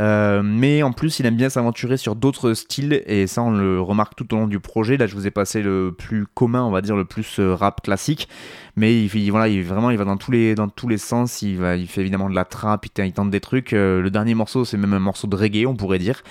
[0.00, 3.80] Euh, mais en plus, il aime bien s'aventurer sur d'autres styles, et ça on le
[3.80, 4.96] remarque tout au long du projet.
[4.96, 7.82] Là, je vous ai passé le plus commun, on va dire le plus euh, rap
[7.82, 8.28] classique,
[8.76, 11.42] mais il, il- voilà, il, vraiment, il va dans tous les dans tous les sens.
[11.42, 13.72] Il va, il fait évidemment de la trap, il, tente des trucs.
[13.72, 16.22] Euh, le dernier morceau, c'est même un morceau de reggae, on pourrait dire,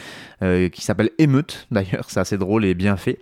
[0.41, 1.67] qui s'appelle Émeute.
[1.71, 3.19] D'ailleurs, c'est assez drôle et bien fait.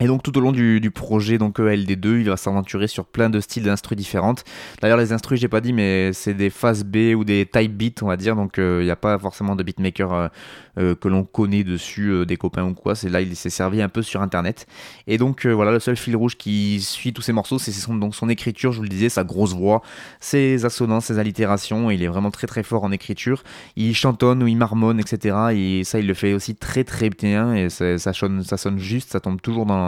[0.00, 3.30] Et donc tout au long du, projet donc euh, LD2, il va s'aventurer sur plein
[3.30, 4.42] de styles d'instrus différentes.
[4.82, 8.02] D'ailleurs les instrus, j'ai pas dit, mais c'est des phases B ou des type beats,
[8.02, 8.34] on va dire.
[8.34, 10.28] Donc il n'y a pas forcément de beatmaker euh,
[10.76, 12.96] euh, que l'on connaît dessus, euh, des copains ou quoi.
[12.96, 14.66] C'est là il s'est servi un peu sur internet.
[15.06, 17.94] Et donc euh, voilà, le seul fil rouge qui suit tous ces morceaux, c'est son,
[17.94, 18.72] donc son écriture.
[18.72, 19.82] Je vous le disais, sa grosse voix,
[20.18, 21.92] ses assonances, ses allitérations.
[21.92, 23.44] Il est vraiment très très fort en écriture.
[23.76, 25.36] Il chantonne ou il marmonne, etc.
[25.54, 27.54] Et ça, il le fait aussi très très bien.
[27.54, 29.78] Et ça sonne, ça sonne juste, ça tombe toujours dans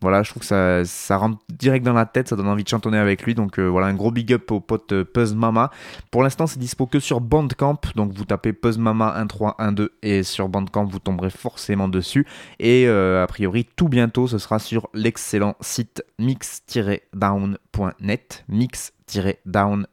[0.00, 2.68] voilà, je trouve que ça, ça rentre direct dans la tête, ça donne envie de
[2.68, 3.34] chantonner avec lui.
[3.34, 5.72] Donc euh, voilà, un gros big up au pote euh, Puzz Mama.
[6.10, 7.80] Pour l'instant, c'est dispo que sur Bandcamp.
[7.96, 12.26] Donc vous tapez Puzz Mama 1312 et sur Bandcamp, vous tomberez forcément dessus.
[12.60, 18.44] Et euh, a priori, tout bientôt, ce sera sur l'excellent site mix-down.net.
[18.48, 19.88] Mix-down.net.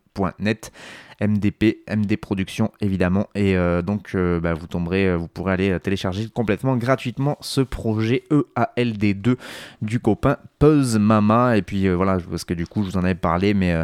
[1.22, 3.28] MDP, MD Productions évidemment.
[3.36, 7.62] Et euh, donc euh, bah, vous tomberez, euh, vous pourrez aller télécharger complètement gratuitement ce
[7.62, 9.36] projet E EALD2
[9.82, 11.58] du copain Puzz Mama.
[11.58, 13.76] Et puis voilà, parce que du coup je vous en avais parlé, mais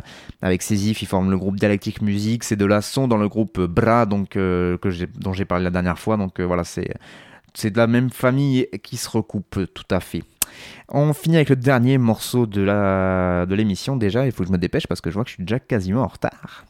[0.42, 2.44] avec Césif, ils forment le groupe Dialectique Musique.
[2.44, 4.80] Ces deux-là sont dans le groupe Bra, donc que
[5.20, 6.18] dont j'ai parlé la dernière fois.
[6.18, 6.94] Donc voilà, c'est
[7.54, 10.24] c'est de la même famille qui se recoupe tout à fait.
[10.90, 14.26] On finit avec le dernier morceau de la de l'émission déjà.
[14.26, 16.02] Il faut que je me dépêche parce que je vois que je suis déjà quasiment
[16.02, 16.66] en retard.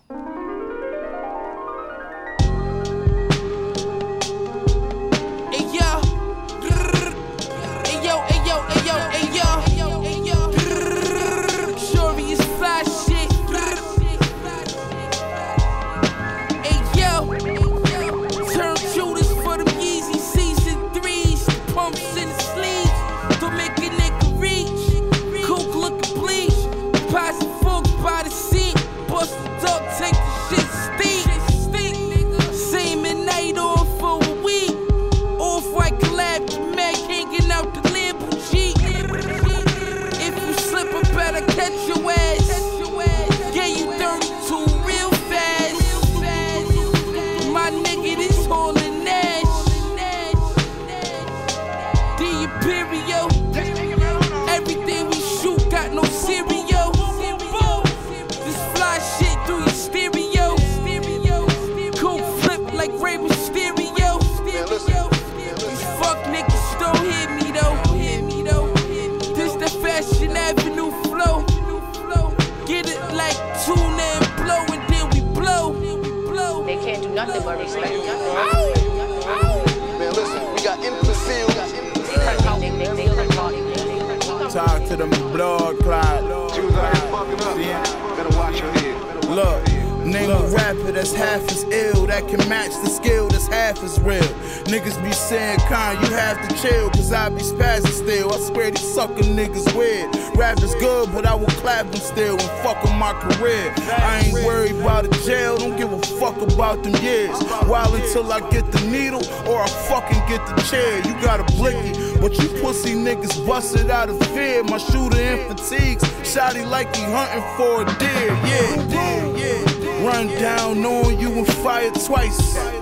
[108.32, 111.00] I get the needle or I fucking get the chair.
[111.06, 114.64] You got a blicky, but you pussy niggas busted out of fear.
[114.64, 118.32] My shooter in fatigues, shotty like he hunting for a deer.
[118.48, 120.08] Yeah, deer, yeah.
[120.08, 122.81] Run down, knowing you and fire twice.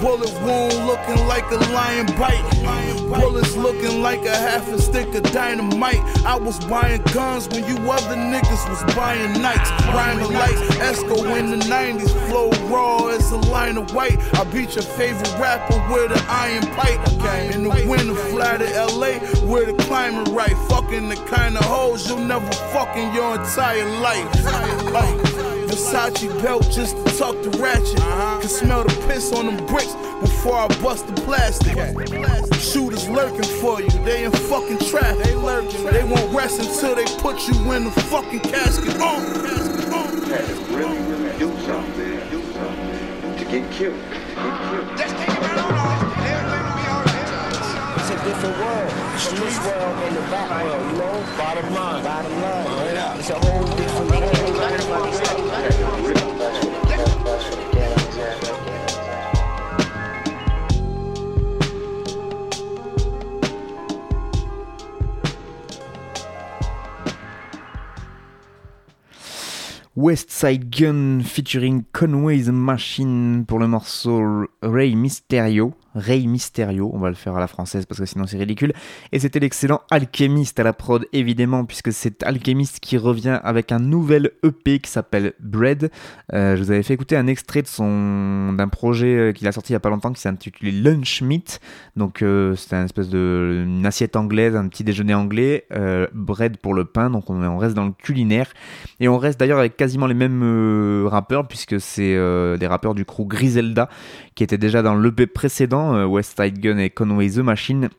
[0.00, 2.42] Bullet wound looking like a lion bite.
[3.10, 6.00] Bullets looking like a half a stick of dynamite.
[6.24, 9.70] I was buying guns when you other niggas was buying nights.
[9.88, 12.10] Rhyming like Esco in the 90s.
[12.28, 14.18] Flow raw as a line of white.
[14.34, 17.00] I beat your favorite rapper with an iron pipe.
[17.54, 20.56] In the winter, fly to LA where the climate right.
[20.68, 25.39] Fucking the kind of hoes you'll never fuck in your entire life.
[25.70, 28.00] Versace belt just to tuck the ratchet.
[28.00, 28.40] Uh-huh.
[28.40, 31.76] Can smell the piss on them bricks before I bust the plastic.
[32.58, 35.16] Shooters lurking for you, they in fucking trap.
[35.18, 38.96] They lurking, they won't rest until they put you in the fucking casket.
[38.98, 39.20] Oh.
[40.70, 44.00] really, really do something, do something to get killed.
[44.98, 45.29] Just take it
[48.40, 48.90] Different world.
[49.20, 51.12] Street world and the back world, you know?
[51.36, 52.02] Bottom line.
[52.02, 53.18] Bottom line.
[53.18, 54.10] It's a whole different
[69.94, 75.74] West Side Gun featuring Conway the Machine pour le morceau Ray Mysterio.
[75.94, 78.72] Ray Mysterio, on va le faire à la française parce que sinon c'est ridicule.
[79.12, 83.78] Et c'était l'excellent Alchemist à la prod, évidemment, puisque c'est Alchemist qui revient avec un
[83.78, 85.90] nouvel EP qui s'appelle Bread.
[86.32, 89.52] Euh, je vous avais fait écouter un extrait de son d'un projet euh, qu'il a
[89.52, 91.60] sorti il y a pas longtemps qui s'est intitulé Lunch Meat.
[91.96, 96.56] Donc euh, c'était une espèce de une assiette anglaise, un petit déjeuner anglais, euh, bread
[96.58, 97.10] pour le pain.
[97.10, 98.52] Donc on, on reste dans le culinaire
[99.00, 102.14] et on reste d'ailleurs avec quasiment les mêmes rappeurs puisque c'est
[102.58, 103.88] des rappeurs du crew Griselda
[104.40, 107.90] qui étaient déjà dans l'EP précédent, euh, West Side Gun et Conway the Machine.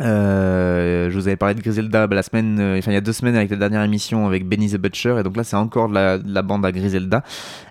[0.00, 3.12] Euh, je vous avais parlé de Griselda la semaine, euh, enfin il y a deux
[3.12, 5.94] semaines avec la dernière émission avec Benny the Butcher et donc là c'est encore de
[5.94, 7.22] la, de la bande à Griselda.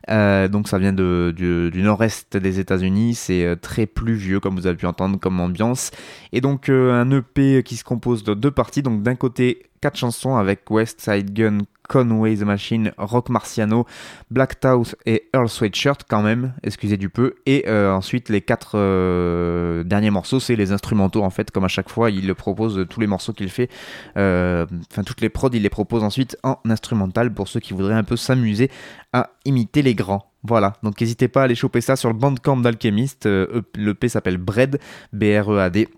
[0.07, 4.85] Donc ça vient du, du nord-est des États-Unis, c'est très pluvieux comme vous avez pu
[4.85, 5.89] entendre comme ambiance
[6.33, 8.83] et donc un EP qui se compose de deux parties.
[8.83, 13.85] Donc d'un côté quatre chansons avec West Side Gun, Conway the Machine, Rock Marciano,
[14.29, 17.35] Black Tout et Earl Sweatshirt quand même, excusez du peu.
[17.45, 21.69] Et euh, ensuite les quatre euh, derniers morceaux, c'est les instrumentaux en fait, comme à
[21.69, 23.69] chaque fois, il le propose tous les morceaux qu'il fait,
[24.17, 27.93] euh, enfin toutes les prods, il les propose ensuite en instrumental pour ceux qui voudraient
[27.93, 28.69] un peu s'amuser
[29.13, 30.31] à imiter les grands.
[30.43, 33.25] Voilà, donc n'hésitez pas à aller choper ça sur le bandcamp d'Alchemist.
[33.25, 34.79] Euh, le P s'appelle Bread,
[35.11, 35.89] B-R-E-A-D.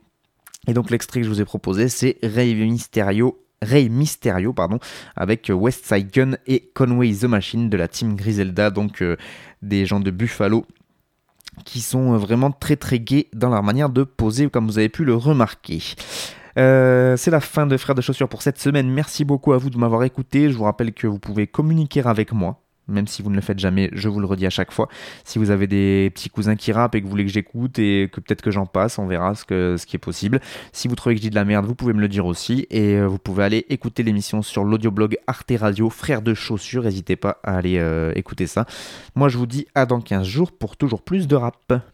[0.68, 4.80] Et donc l'extrait que je vous ai proposé, c'est Ray Mysterio Ray Mysterio, pardon,
[5.16, 9.18] avec West Side Gun et Conway the Machine de la team Griselda, donc euh,
[9.62, 10.66] des gens de Buffalo
[11.66, 14.90] qui sont euh, vraiment très très gays dans leur manière de poser, comme vous avez
[14.90, 15.82] pu le remarquer.
[16.58, 18.90] Euh, c'est la fin de Frères de Chaussures pour cette semaine.
[18.90, 20.50] Merci beaucoup à vous de m'avoir écouté.
[20.50, 23.60] Je vous rappelle que vous pouvez communiquer avec moi même si vous ne le faites
[23.60, 24.90] jamais, je vous le redis à chaque fois.
[25.24, 28.10] Si vous avez des petits cousins qui rappent et que vous voulez que j'écoute et
[28.12, 30.40] que peut-être que j'en passe, on verra ce, qui est possible.
[30.74, 32.68] Si vous trouvez que je dis de la merde, vous pouvez me le dire aussi.
[32.70, 36.84] Et euh, vous pouvez aller écouter l'émission sur l'audioblog Arte Radio, Frères de Chaussures.
[36.84, 38.66] N'hésitez pas à aller euh, écouter ça.
[39.16, 41.74] Moi, je vous dis à dans 15 jours pour toujours plus de rap.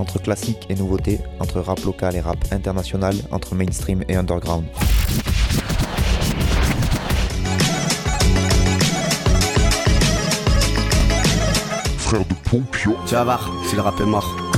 [0.00, 4.64] Entre classique et nouveauté, entre rap local et rap international, entre mainstream et underground.
[11.98, 12.96] Frère de Pompion.
[13.06, 14.49] Tu vas voir, si le rap est mort.